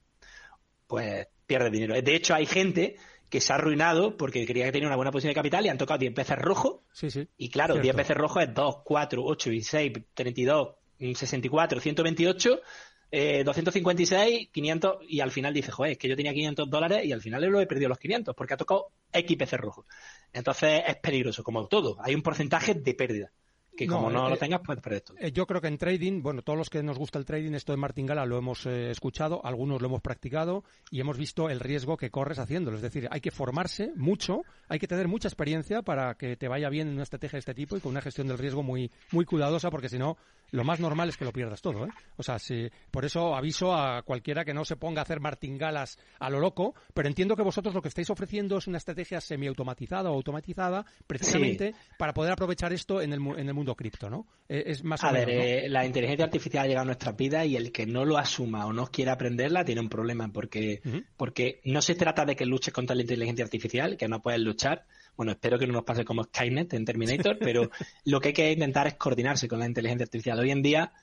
pues 0.88 1.28
pierde 1.46 1.70
dinero. 1.70 2.02
De 2.02 2.16
hecho, 2.16 2.34
hay 2.34 2.46
gente 2.46 2.96
que 3.30 3.42
se 3.42 3.52
ha 3.52 3.58
arruinado 3.58 4.16
porque 4.16 4.46
creía 4.46 4.66
que 4.66 4.72
tenía 4.72 4.88
una 4.88 4.96
buena 4.96 5.12
posición 5.12 5.32
de 5.32 5.36
capital 5.36 5.66
y 5.66 5.70
han 5.70 5.78
tocado 5.78 6.00
10 6.00 6.14
veces 6.14 6.38
rojo. 6.38 6.84
Sí, 6.94 7.10
sí. 7.10 7.28
Y 7.38 7.50
claro, 7.50 7.76
10 7.76 7.96
veces 7.96 8.16
rojo 8.16 8.40
es 8.40 8.54
2, 8.54 8.78
4, 8.84 9.24
8, 9.24 9.50
16, 9.50 9.94
32, 10.14 10.70
64, 11.14 11.80
128 11.80 12.62
eh, 13.10 13.44
256, 13.46 14.50
500 14.52 14.98
y 15.08 15.22
al 15.22 15.32
final 15.32 15.54
dice, 15.54 15.72
joder, 15.72 15.94
es 15.94 15.98
que 15.98 16.10
yo 16.10 16.16
tenía 16.16 16.34
500 16.34 16.70
dólares 16.70 17.06
y 17.06 17.14
al 17.14 17.22
final 17.22 17.42
lo 17.46 17.62
he 17.62 17.68
perdido 17.68 17.90
los 17.90 18.00
500 18.00 18.36
porque 18.36 18.54
ha 18.54 18.58
tocado 18.58 18.92
X 19.14 19.38
veces 19.38 19.60
rojo. 19.60 19.86
Entonces 20.34 20.84
es 20.86 20.98
peligroso, 20.98 21.44
como 21.44 21.68
todo. 21.68 21.98
Hay 22.02 22.16
un 22.16 22.22
porcentaje 22.22 22.74
de 22.74 22.94
pérdida 22.94 23.32
que 23.78 23.88
como 23.88 24.10
no, 24.10 24.28
lo 24.28 24.36
eh, 24.36 24.40
tengas 24.40 24.62
todo. 24.62 25.18
Eh, 25.20 25.32
yo 25.32 25.46
creo 25.46 25.62
que 25.62 25.68
en 25.68 25.78
trading, 25.78 26.22
bueno, 26.22 26.42
todos 26.42 26.58
los 26.58 26.70
que 26.70 26.82
nos 26.82 26.98
gusta 26.98 27.20
el 27.20 27.26
trading, 27.26 27.54
esto 27.54 27.72
de 27.72 27.78
martingala 27.78 28.26
lo 28.26 28.38
hemos 28.38 28.66
eh, 28.66 28.90
escuchado, 28.90 29.40
algunos 29.46 29.82
lo 29.82 29.88
hemos 29.88 30.02
practicado 30.02 30.64
y 30.90 31.00
hemos 31.00 31.18
visto 31.18 31.50
el 31.50 31.60
riesgo 31.60 31.96
que 31.96 32.10
corres 32.10 32.40
haciéndolo. 32.40 32.76
Es 32.78 32.84
decir, 32.84 33.08
hay 33.12 33.22
que 33.22 33.32
formarse 33.32 33.92
mucho, 33.96 34.42
hay 34.68 34.80
que 34.80 34.88
tener 34.88 35.08
mucha 35.08 35.28
experiencia 35.28 35.84
para 35.84 36.16
que 36.16 36.36
te 36.36 36.48
vaya 36.48 36.70
bien 36.70 36.88
en 36.88 36.96
una 36.96 37.04
estrategia 37.04 37.38
de 37.38 37.42
este 37.42 37.54
tipo 37.54 37.78
y 37.78 37.80
con 37.80 37.92
una 37.92 38.02
gestión 38.02 38.28
del 38.28 38.40
riesgo 38.40 38.64
muy, 38.64 38.92
muy 39.12 39.26
cuidadosa, 39.26 39.70
porque 39.70 39.90
si 39.90 40.00
no, 40.00 40.18
lo 40.52 40.64
más 40.64 40.80
normal 40.80 41.10
es 41.10 41.18
que 41.18 41.26
lo 41.26 41.34
pierdas 41.34 41.62
todo. 41.62 41.86
¿eh? 41.86 41.90
O 42.18 42.24
sea, 42.24 42.40
si, 42.40 42.70
por 42.92 43.06
eso 43.06 43.36
aviso 43.36 43.74
a 43.74 44.02
cualquiera 44.04 44.46
que 44.46 44.54
no 44.54 44.66
se 44.66 44.76
ponga 44.76 45.02
a 45.02 45.04
hacer 45.04 45.20
martingalas 45.20 45.98
a 46.20 46.30
lo 46.30 46.40
loco, 46.40 46.76
pero 46.94 47.08
entiendo 47.08 47.36
que 47.36 47.44
vosotros 47.44 47.74
lo 47.74 47.82
que 47.82 47.90
estáis 47.90 48.10
ofreciendo 48.10 48.58
es 48.58 48.68
una 48.68 48.78
estrategia 48.78 49.22
semiautomatizada 49.22 50.10
o 50.10 50.14
automatizada, 50.14 50.86
precisamente 51.06 51.74
para 51.98 52.14
poder 52.14 52.32
aprovechar 52.32 52.74
esto 52.74 53.02
en 53.02 53.14
el, 53.14 53.20
en 53.38 53.48
el 53.48 53.54
mundo 53.54 53.76
cripto, 53.76 54.10
¿no? 54.10 54.28
Eh, 54.50 54.64
es 54.68 54.84
más 54.84 55.04
a 55.04 55.12
ver, 55.12 55.30
eh, 55.30 55.70
la 55.70 55.86
inteligencia 55.86 56.26
artificial 56.26 56.66
ha 56.66 56.68
llegado 56.68 56.84
a 56.84 56.86
nuestras 56.86 57.16
vidas 57.16 57.46
y 57.46 57.56
el 57.56 57.72
que 57.72 57.86
no 57.86 58.06
lo 58.06 58.18
asuma 58.18 58.66
o 58.66 58.74
no 58.74 58.88
quiera 58.88 59.14
aprenderla 59.14 59.66
tiene 59.66 59.82
un 59.82 59.90
problema 59.90 60.30
porque, 60.32 60.82
porque 61.16 61.62
no 61.66 61.82
se 61.82 61.96
trata 61.96 62.26
de 62.26 62.36
que 62.36 62.46
luches 62.46 62.74
contra 62.74 62.96
la 62.96 63.02
inteligencia 63.02 63.44
artificial, 63.44 63.98
que 63.98 64.08
no 64.08 64.22
puedes 64.22 64.40
luchar, 64.40 64.86
bueno, 65.18 65.34
espero 65.34 65.58
que 65.60 65.68
no 65.68 65.74
nos 65.74 65.84
pase 65.84 66.06
como 66.06 66.24
Skynet 66.24 66.74
en 66.74 66.86
Terminator, 66.86 67.38
pero 67.40 67.70
lo 68.06 68.22
que 68.22 68.30
hay 68.30 68.34
que 68.34 68.52
intentar 68.52 68.88
es 68.88 68.94
coordinarse 68.94 69.48
con 69.48 69.60
la 69.60 69.66
inteligencia 69.66 70.06
artificial. 70.06 70.40
Hoy 70.40 70.52
en 70.52 70.62
día 70.62 70.94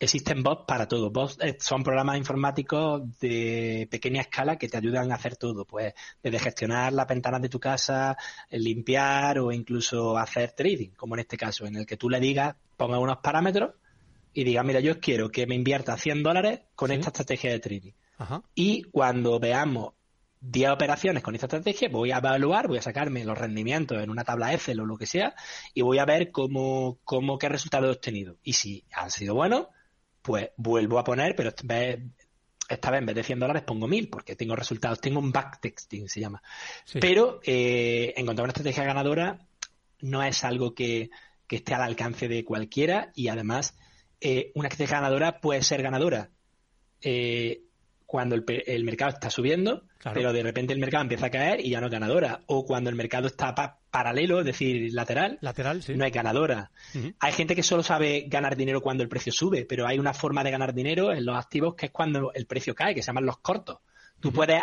existen 0.00 0.42
bots 0.42 0.64
para 0.66 0.88
todo. 0.88 1.10
Bots 1.10 1.38
eh, 1.40 1.56
son 1.60 1.84
programas 1.84 2.16
informáticos 2.16 3.02
de 3.20 3.86
pequeña 3.90 4.22
escala 4.22 4.56
que 4.56 4.68
te 4.68 4.78
ayudan 4.78 5.12
a 5.12 5.16
hacer 5.16 5.36
todo, 5.36 5.64
pues 5.64 5.94
desde 6.22 6.38
gestionar 6.38 6.92
las 6.92 7.06
ventanas 7.06 7.42
de 7.42 7.48
tu 7.48 7.60
casa, 7.60 8.16
limpiar 8.50 9.38
o 9.38 9.52
incluso 9.52 10.16
hacer 10.16 10.52
trading, 10.52 10.90
como 10.96 11.14
en 11.14 11.20
este 11.20 11.36
caso, 11.36 11.66
en 11.66 11.76
el 11.76 11.86
que 11.86 11.96
tú 11.96 12.08
le 12.08 12.18
digas, 12.18 12.56
ponga 12.76 12.98
unos 12.98 13.18
parámetros 13.18 13.74
y 14.34 14.44
diga, 14.44 14.62
mira, 14.62 14.80
yo 14.80 14.98
quiero 14.98 15.30
que 15.30 15.46
me 15.46 15.54
invierta 15.54 15.96
100 15.96 16.22
dólares 16.22 16.60
con 16.74 16.90
esta 16.90 17.08
estrategia 17.08 17.50
de 17.50 17.60
trading. 17.60 17.92
Y 18.54 18.84
cuando 18.84 19.38
veamos 19.40 19.94
10 20.42 20.70
operaciones 20.70 21.22
con 21.22 21.34
esta 21.34 21.46
estrategia, 21.46 21.88
voy 21.88 22.10
a 22.10 22.18
evaluar, 22.18 22.66
voy 22.66 22.78
a 22.78 22.82
sacarme 22.82 23.24
los 23.24 23.38
rendimientos 23.38 24.02
en 24.02 24.10
una 24.10 24.24
tabla 24.24 24.52
Excel 24.52 24.80
o 24.80 24.86
lo 24.86 24.98
que 24.98 25.06
sea, 25.06 25.34
y 25.72 25.82
voy 25.82 25.98
a 25.98 26.04
ver 26.04 26.32
cómo, 26.32 26.98
cómo 27.04 27.38
qué 27.38 27.48
resultado 27.48 27.86
he 27.86 27.90
obtenido. 27.90 28.36
Y 28.42 28.54
si 28.54 28.84
han 28.92 29.10
sido 29.10 29.34
buenos, 29.34 29.68
pues 30.20 30.50
vuelvo 30.56 30.98
a 30.98 31.04
poner, 31.04 31.36
pero 31.36 31.50
esta 31.50 31.62
vez, 31.64 32.00
esta 32.68 32.90
vez 32.90 32.98
en 32.98 33.06
vez 33.06 33.14
de 33.14 33.22
100 33.22 33.38
dólares 33.38 33.62
pongo 33.62 33.86
1000, 33.86 34.10
porque 34.10 34.34
tengo 34.34 34.56
resultados, 34.56 35.00
tengo 35.00 35.20
un 35.20 35.30
backtexting, 35.30 36.08
se 36.08 36.20
llama. 36.20 36.42
Pero 37.00 37.40
eh, 37.44 38.12
encontrar 38.16 38.44
una 38.44 38.52
estrategia 38.52 38.82
ganadora 38.82 39.38
no 40.00 40.24
es 40.24 40.42
algo 40.42 40.74
que, 40.74 41.10
que 41.46 41.56
esté 41.56 41.74
al 41.74 41.82
alcance 41.82 42.26
de 42.26 42.44
cualquiera, 42.44 43.12
y 43.14 43.28
además, 43.28 43.76
eh, 44.20 44.50
una 44.56 44.66
estrategia 44.66 44.96
ganadora 44.96 45.40
puede 45.40 45.62
ser 45.62 45.82
ganadora. 45.82 46.30
Eh, 47.00 47.62
cuando 48.12 48.34
el, 48.36 48.84
mercado 48.84 49.12
está 49.12 49.30
subiendo, 49.30 49.84
pero 50.12 50.34
de 50.34 50.42
repente 50.42 50.74
el 50.74 50.78
mercado 50.78 51.00
empieza 51.00 51.28
a 51.28 51.30
caer 51.30 51.60
y 51.60 51.70
ya 51.70 51.80
no 51.80 51.86
es 51.86 51.92
ganadora. 51.92 52.42
O 52.44 52.66
cuando 52.66 52.90
el 52.90 52.94
mercado 52.94 53.26
está 53.26 53.78
paralelo, 53.90 54.40
es 54.40 54.44
decir, 54.44 54.92
lateral, 54.92 55.38
lateral 55.40 55.82
sí. 55.82 55.94
no 55.96 56.04
hay 56.04 56.10
ganadora. 56.10 56.70
Hay 57.20 57.32
gente 57.32 57.56
que 57.56 57.62
solo 57.62 57.82
sabe 57.82 58.26
ganar 58.28 58.54
dinero 58.54 58.82
cuando 58.82 59.02
el 59.02 59.08
precio 59.08 59.32
sube, 59.32 59.64
pero 59.64 59.86
hay 59.86 59.98
una 59.98 60.12
forma 60.12 60.44
de 60.44 60.50
ganar 60.50 60.74
dinero 60.74 61.10
en 61.10 61.24
los 61.24 61.38
activos 61.38 61.74
que 61.74 61.86
es 61.86 61.92
cuando 61.92 62.34
el 62.34 62.44
precio 62.44 62.74
cae, 62.74 62.94
que 62.94 63.00
se 63.00 63.06
llaman 63.06 63.24
los 63.24 63.38
cortos. 63.38 63.78
Tú 64.20 64.30
puedes 64.30 64.62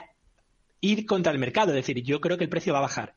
ir 0.82 1.08
contra 1.08 1.32
el 1.32 1.40
mercado, 1.40 1.70
es 1.70 1.78
decir, 1.78 2.04
yo 2.04 2.22
creo 2.22 2.38
que 2.38 2.44
el 2.44 2.52
precio 2.52 2.74
va 2.74 2.80
a 2.80 2.84
bajar. 2.84 3.16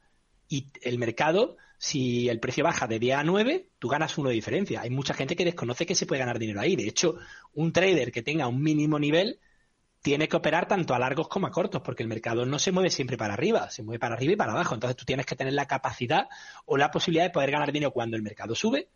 Y 0.48 0.68
el 0.80 0.98
mercado, 0.98 1.58
si 1.76 2.30
el 2.30 2.40
precio 2.40 2.64
baja 2.64 2.86
de 2.86 2.98
10 2.98 3.18
a 3.18 3.22
9, 3.22 3.68
tú 3.78 3.88
ganas 3.88 4.16
uno 4.16 4.30
de 4.30 4.34
diferencia. 4.34 4.80
Hay 4.80 4.88
mucha 4.88 5.12
gente 5.12 5.36
que 5.36 5.44
desconoce 5.44 5.84
que 5.84 5.94
se 5.94 6.06
puede 6.06 6.20
ganar 6.20 6.38
dinero 6.38 6.62
ahí. 6.62 6.74
De 6.74 6.88
hecho, 6.88 7.16
un 7.52 7.70
trader 7.70 8.10
que 8.10 8.22
tenga 8.22 8.48
un 8.48 8.62
mínimo 8.62 8.98
nivel 8.98 9.38
tiene 10.02 10.28
que 10.28 10.36
operar 10.36 10.66
tanto 10.66 10.94
a 10.94 10.98
largos 10.98 11.28
como 11.28 11.46
a 11.46 11.50
cortos, 11.50 11.80
porque 11.82 12.02
el 12.02 12.08
mercado 12.08 12.44
no 12.44 12.58
se 12.58 12.72
mueve 12.72 12.90
siempre 12.90 13.16
para 13.16 13.34
arriba, 13.34 13.70
se 13.70 13.84
mueve 13.84 14.00
para 14.00 14.16
arriba 14.16 14.32
y 14.32 14.36
para 14.36 14.52
abajo. 14.52 14.74
Entonces 14.74 14.96
tú 14.96 15.04
tienes 15.04 15.24
que 15.24 15.36
tener 15.36 15.52
la 15.52 15.66
capacidad 15.66 16.28
o 16.66 16.76
la 16.76 16.90
posibilidad 16.90 17.24
de 17.24 17.30
poder 17.30 17.52
ganar 17.52 17.70
dinero 17.72 17.92
cuando 17.92 18.16
el 18.16 18.22
mercado 18.22 18.56
sube 18.56 18.90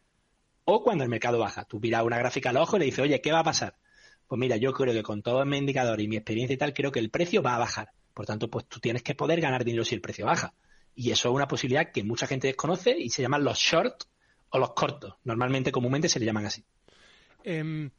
o 0.64 0.82
cuando 0.82 1.04
el 1.04 1.10
mercado 1.10 1.38
baja. 1.38 1.64
Tú 1.64 1.78
miras 1.78 2.02
una 2.02 2.18
gráfica 2.18 2.50
al 2.50 2.56
ojo 2.56 2.76
y 2.76 2.80
le 2.80 2.84
dices, 2.86 3.00
oye, 3.00 3.20
¿qué 3.20 3.30
va 3.30 3.38
a 3.38 3.44
pasar? 3.44 3.76
Pues 4.26 4.38
mira, 4.38 4.56
yo 4.56 4.72
creo 4.72 4.92
que 4.92 5.04
con 5.04 5.22
todos 5.22 5.46
mis 5.46 5.60
indicadores 5.60 6.04
y 6.04 6.08
mi 6.08 6.16
experiencia 6.16 6.54
y 6.54 6.56
tal, 6.56 6.74
creo 6.74 6.90
que 6.90 6.98
el 6.98 7.10
precio 7.10 7.40
va 7.40 7.54
a 7.54 7.58
bajar. 7.58 7.90
Por 8.12 8.26
tanto, 8.26 8.50
pues 8.50 8.66
tú 8.66 8.80
tienes 8.80 9.02
que 9.04 9.14
poder 9.14 9.40
ganar 9.40 9.64
dinero 9.64 9.84
si 9.84 9.94
el 9.94 10.00
precio 10.00 10.26
baja. 10.26 10.54
Y 10.96 11.12
eso 11.12 11.28
es 11.28 11.34
una 11.34 11.46
posibilidad 11.46 11.92
que 11.92 12.02
mucha 12.02 12.26
gente 12.26 12.48
desconoce 12.48 12.98
y 12.98 13.10
se 13.10 13.22
llaman 13.22 13.44
los 13.44 13.58
short 13.58 14.04
o 14.50 14.58
los 14.58 14.72
cortos. 14.72 15.14
Normalmente, 15.22 15.70
comúnmente 15.70 16.08
se 16.08 16.18
le 16.18 16.26
llaman 16.26 16.46
así. 16.46 16.64
Em, 17.44 17.90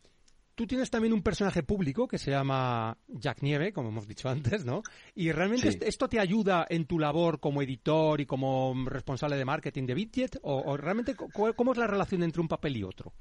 tú 0.58 0.66
tienes 0.66 0.90
también 0.90 1.14
un 1.14 1.22
personaje 1.22 1.62
público 1.62 2.08
que 2.08 2.18
se 2.18 2.32
llama 2.32 2.98
Jack 3.08 3.44
Nieve, 3.44 3.72
como 3.72 3.90
hemos 3.90 4.08
dicho 4.08 4.28
antes, 4.28 4.66
¿no? 4.66 4.82
Y 5.14 5.32
realmente 5.32 5.78
esto 5.88 6.10
te 6.10 6.20
ayuda 6.20 6.66
en 6.68 6.86
tu 6.86 6.98
labor 6.98 7.40
como 7.40 7.62
editor 7.62 8.20
y 8.20 8.26
como 8.26 8.74
responsable 8.88 9.38
de 9.38 9.46
marketing 9.46 9.86
de 9.86 9.94
Bitjet, 9.94 10.40
o, 10.42 10.76
realmente 10.76 11.16
cómo 11.16 11.72
es 11.72 11.78
la 11.78 11.86
relación 11.86 12.24
entre 12.24 12.42
un 12.42 12.48
papel 12.48 12.76
y 12.76 12.84
otro. 12.84 13.14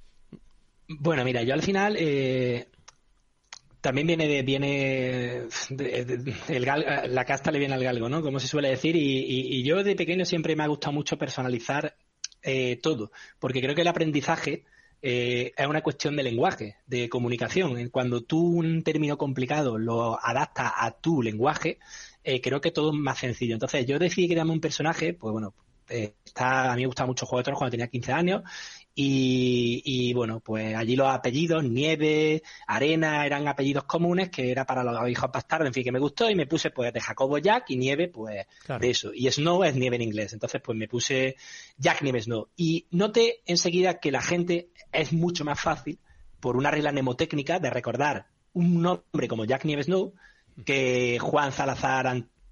Bueno, 0.88 1.24
mira, 1.24 1.42
yo 1.42 1.52
al 1.52 1.60
final 1.60 1.96
eh, 1.98 2.68
también 3.82 4.06
viene 4.06 4.26
de, 4.26 4.42
viene 4.42 5.42
la 6.48 7.24
casta 7.26 7.52
le 7.52 7.58
viene 7.58 7.74
al 7.74 7.84
galgo, 7.84 8.08
¿no? 8.08 8.22
Como 8.22 8.40
se 8.40 8.48
suele 8.48 8.70
decir, 8.70 8.96
y, 8.96 9.62
yo 9.62 9.84
de 9.84 9.94
pequeño 9.94 10.24
siempre 10.24 10.56
me 10.56 10.62
ha 10.62 10.68
gustado 10.68 10.94
mucho 10.94 11.18
personalizar 11.18 11.96
eh, 12.42 12.76
todo, 12.76 13.12
porque 13.38 13.60
creo 13.60 13.74
que 13.74 13.82
el 13.82 13.88
aprendizaje 13.88 14.64
eh, 15.02 15.52
es 15.56 15.66
una 15.66 15.82
cuestión 15.82 16.16
de 16.16 16.22
lenguaje, 16.22 16.76
de 16.86 17.08
comunicación. 17.08 17.88
Cuando 17.90 18.22
tú 18.22 18.38
un 18.38 18.82
término 18.82 19.18
complicado 19.18 19.78
lo 19.78 20.18
adaptas 20.24 20.72
a 20.76 20.90
tu 20.92 21.22
lenguaje, 21.22 21.78
eh, 22.24 22.40
creo 22.40 22.60
que 22.60 22.70
todo 22.70 22.92
es 22.92 22.98
más 22.98 23.18
sencillo. 23.18 23.54
Entonces, 23.54 23.86
yo 23.86 23.98
decidí 23.98 24.28
crearme 24.28 24.52
un 24.52 24.60
personaje, 24.60 25.14
pues 25.14 25.32
bueno, 25.32 25.54
eh, 25.88 26.14
está, 26.24 26.72
a 26.72 26.74
mí 26.76 26.82
me 26.82 26.86
gustaba 26.86 27.06
mucho 27.06 27.26
Juego 27.26 27.40
de 27.40 27.44
Tronos 27.44 27.58
cuando 27.58 27.70
tenía 27.72 27.88
15 27.88 28.12
años 28.12 28.42
y, 28.98 30.14
bueno, 30.14 30.40
pues 30.40 30.74
allí 30.74 30.96
los 30.96 31.08
apellidos, 31.08 31.62
Nieve, 31.62 32.42
Arena, 32.66 33.26
eran 33.26 33.46
apellidos 33.46 33.84
comunes 33.84 34.30
que 34.30 34.50
era 34.50 34.64
para 34.64 34.82
los 34.82 35.10
hijos 35.10 35.30
bastardos, 35.30 35.66
en 35.66 35.74
fin, 35.74 35.84
que 35.84 35.92
me 35.92 35.98
gustó 35.98 36.30
y 36.30 36.34
me 36.34 36.46
puse 36.46 36.70
pues 36.70 36.94
de 36.94 37.00
Jacobo 37.00 37.36
Jack 37.36 37.68
y 37.68 37.76
Nieve, 37.76 38.08
pues 38.08 38.46
de 38.80 38.90
eso. 38.90 39.12
Y 39.12 39.30
Snow 39.30 39.64
es 39.64 39.74
nieve 39.74 39.96
en 39.96 40.02
inglés, 40.02 40.32
entonces 40.32 40.62
pues 40.64 40.78
me 40.78 40.88
puse 40.88 41.36
Jack 41.76 42.00
Nieve 42.00 42.22
Snow. 42.22 42.48
Y 42.56 42.86
noté 42.90 43.42
enseguida 43.44 44.00
que 44.00 44.10
la 44.10 44.22
gente 44.22 44.70
es 44.92 45.12
mucho 45.12 45.44
más 45.44 45.60
fácil, 45.60 45.98
por 46.40 46.56
una 46.56 46.70
regla 46.70 46.90
mnemotécnica, 46.90 47.58
de 47.58 47.68
recordar 47.68 48.28
un 48.54 48.80
nombre 48.80 49.28
como 49.28 49.44
Jack 49.44 49.66
Nieve 49.66 49.82
Snow 49.82 50.14
que 50.64 51.18
Juan 51.20 51.52
Salazar 51.52 52.06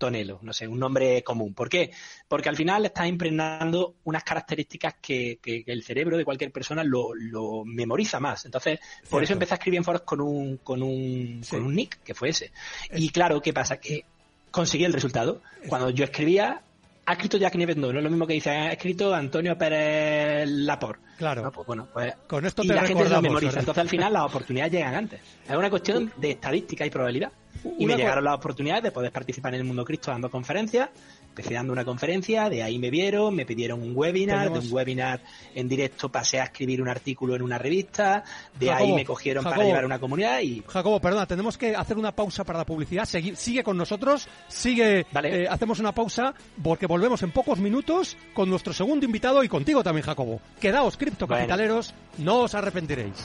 Tonelo, 0.05 0.39
no 0.43 0.53
sé, 0.53 0.69
un 0.69 0.79
nombre 0.79 1.25
común. 1.25 1.55
¿Por 1.55 1.71
qué? 1.71 1.91
Porque 2.29 2.51
al 2.51 2.57
final 2.57 2.85
estás 2.85 3.07
impregnando 3.07 3.95
unas 4.05 4.23
características 4.23 4.97
que, 5.01 5.39
el 5.43 5.83
cerebro 5.83 6.19
de 6.19 6.27
cualquier 6.27 6.53
persona 6.53 6.85
lo, 6.85 7.65
memoriza 7.65 8.21
más. 8.21 8.45
Entonces, 8.45 8.81
por 9.09 9.23
eso 9.23 9.33
empecé 9.33 9.55
a 9.55 9.57
escribir 9.57 9.79
en 9.79 9.85
foros 9.85 10.03
con 10.03 10.21
un, 10.21 10.59
con 10.59 10.83
un, 10.83 11.43
con 11.49 11.63
un 11.63 11.75
nick, 11.75 12.03
que 12.03 12.13
fue 12.13 12.29
ese. 12.29 12.53
Y 12.93 13.09
claro, 13.09 13.41
¿qué 13.41 13.55
pasa? 13.55 13.79
Que 13.79 14.05
conseguí 14.51 14.85
el 14.85 14.93
resultado. 14.93 15.41
Cuando 15.69 15.89
yo 15.89 16.05
escribía, 16.05 16.61
ha 17.07 17.13
escrito 17.15 17.39
Jack 17.39 17.55
Nieves, 17.55 17.79
no, 17.79 17.91
no 17.91 17.99
es 17.99 18.05
lo 18.05 18.11
mismo 18.11 18.27
que 18.27 18.35
dice, 18.35 18.51
ha 18.51 18.73
escrito 18.73 19.15
Antonio 19.15 19.57
Pérez 19.57 20.47
Lapor. 20.51 20.99
Claro. 21.17 21.51
pues 21.51 21.67
bueno, 21.67 21.89
pues, 21.91 22.15
Con 22.27 22.45
esto 22.45 22.63
y 22.63 22.67
la 22.67 22.85
gente 22.85 23.09
lo 23.09 23.23
memoriza. 23.23 23.59
Entonces 23.59 23.81
al 23.81 23.89
final 23.89 24.13
las 24.13 24.25
oportunidades 24.25 24.71
llegan 24.75 24.95
antes. 24.95 25.21
Es 25.49 25.57
una 25.57 25.71
cuestión 25.71 26.13
de 26.19 26.33
estadística 26.33 26.85
y 26.85 26.91
probabilidad. 26.91 27.33
Y 27.79 27.87
me 27.87 27.97
llegaron 27.97 28.25
las 28.25 28.35
oportunidades 28.35 28.85
de 28.85 28.93
poder 28.93 29.13
participar 29.13 29.55
en 29.55 29.61
el 29.61 29.67
Mundo 29.67 29.85
Cristo 29.85 30.11
dando 30.11 30.31
conferencias. 30.31 30.91
Empecé 31.29 31.55
dando 31.55 31.73
una 31.73 31.85
conferencia, 31.85 32.49
de 32.49 32.63
ahí 32.63 32.79
me 32.79 32.91
vieron, 32.91 33.35
me 33.35 33.45
pidieron 33.45 33.83
un 33.83 33.93
webinar, 33.97 34.53
de 34.53 34.59
un 34.61 34.73
webinar 34.73 35.21
en 35.53 35.69
directo 35.69 36.09
pasé 36.09 36.41
a 36.41 36.45
escribir 36.45 36.81
un 36.81 36.89
artículo 36.89 37.35
en 37.35 37.43
una 37.43 37.59
revista, 37.59 38.23
de 38.57 38.71
ahí 38.71 38.93
me 38.93 39.05
cogieron 39.05 39.43
para 39.43 39.65
llevar 39.65 39.85
una 39.85 39.99
comunidad 39.99 40.41
y... 40.43 40.63
Jacobo, 40.65 41.01
perdona, 41.01 41.27
tenemos 41.27 41.59
que 41.59 41.75
hacer 41.75 41.99
una 41.99 42.13
pausa 42.13 42.45
para 42.45 42.61
la 42.61 42.65
publicidad. 42.65 43.05
sigue 43.05 43.65
con 43.65 43.77
nosotros, 43.77 44.29
sigue, 44.47 45.07
eh, 45.25 45.47
hacemos 45.51 45.81
una 45.81 45.91
pausa 45.91 46.35
porque 46.63 46.87
volvemos 46.87 47.21
en 47.25 47.33
pocos 47.33 47.59
minutos 47.59 48.17
con 48.33 48.49
nuestro 48.49 48.73
segundo 48.73 49.05
invitado 49.05 49.43
y 49.43 49.49
contigo 49.49 49.83
también, 49.83 50.07
Jacobo. 50.07 50.41
Quedaos, 50.61 50.97
criptocapitaleros, 50.97 51.95
no 52.19 52.43
os 52.43 52.55
arrepentiréis. 52.55 53.25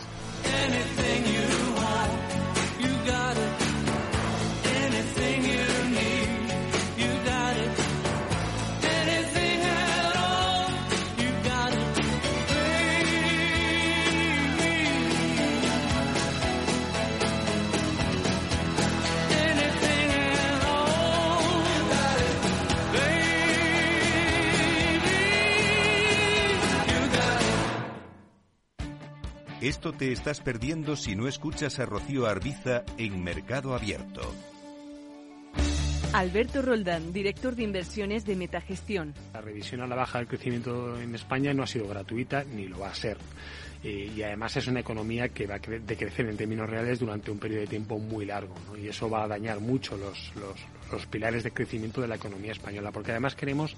Esto 29.69 29.93
te 29.93 30.11
estás 30.11 30.41
perdiendo 30.41 30.95
si 30.95 31.15
no 31.15 31.27
escuchas 31.27 31.77
a 31.77 31.85
Rocío 31.85 32.25
Arbiza 32.25 32.81
en 32.97 33.23
Mercado 33.23 33.75
Abierto. 33.75 34.33
Alberto 36.11 36.63
Roldán, 36.63 37.13
director 37.13 37.55
de 37.55 37.65
inversiones 37.65 38.25
de 38.25 38.35
Metagestión. 38.35 39.13
La 39.31 39.41
revisión 39.41 39.81
a 39.81 39.85
la 39.85 39.95
baja 39.95 40.17
del 40.17 40.27
crecimiento 40.27 40.99
en 40.99 41.13
España 41.13 41.53
no 41.53 41.61
ha 41.61 41.67
sido 41.67 41.87
gratuita 41.87 42.43
ni 42.45 42.67
lo 42.67 42.79
va 42.79 42.89
a 42.89 42.95
ser. 42.95 43.17
Eh, 43.83 44.11
y 44.15 44.23
además 44.23 44.57
es 44.57 44.65
una 44.65 44.79
economía 44.79 45.29
que 45.29 45.45
va 45.45 45.57
a 45.57 45.59
decrecer 45.59 46.27
en 46.27 46.35
términos 46.35 46.67
reales 46.67 46.97
durante 46.97 47.29
un 47.29 47.37
periodo 47.37 47.61
de 47.61 47.67
tiempo 47.67 47.99
muy 47.99 48.25
largo. 48.25 48.55
Y 48.75 48.87
eso 48.87 49.07
va 49.07 49.25
a 49.25 49.27
dañar 49.27 49.59
mucho 49.59 49.97
los, 49.97 50.33
los 50.91 51.05
pilares 51.05 51.43
de 51.43 51.51
crecimiento 51.51 52.01
de 52.01 52.07
la 52.07 52.15
economía 52.15 52.53
española. 52.53 52.91
Porque 52.91 53.11
además 53.11 53.35
queremos 53.35 53.77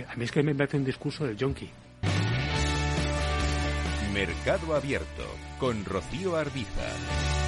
A 0.00 0.16
mí 0.16 0.24
es 0.24 0.32
que 0.32 0.42
me 0.42 0.54
parece 0.54 0.76
un 0.78 0.84
discurso 0.84 1.26
del 1.26 1.36
yonki. 1.36 1.70
Mercado 4.12 4.74
Abierto 4.74 5.24
con 5.58 5.84
Rocío 5.84 6.36
Arbiza. 6.36 7.41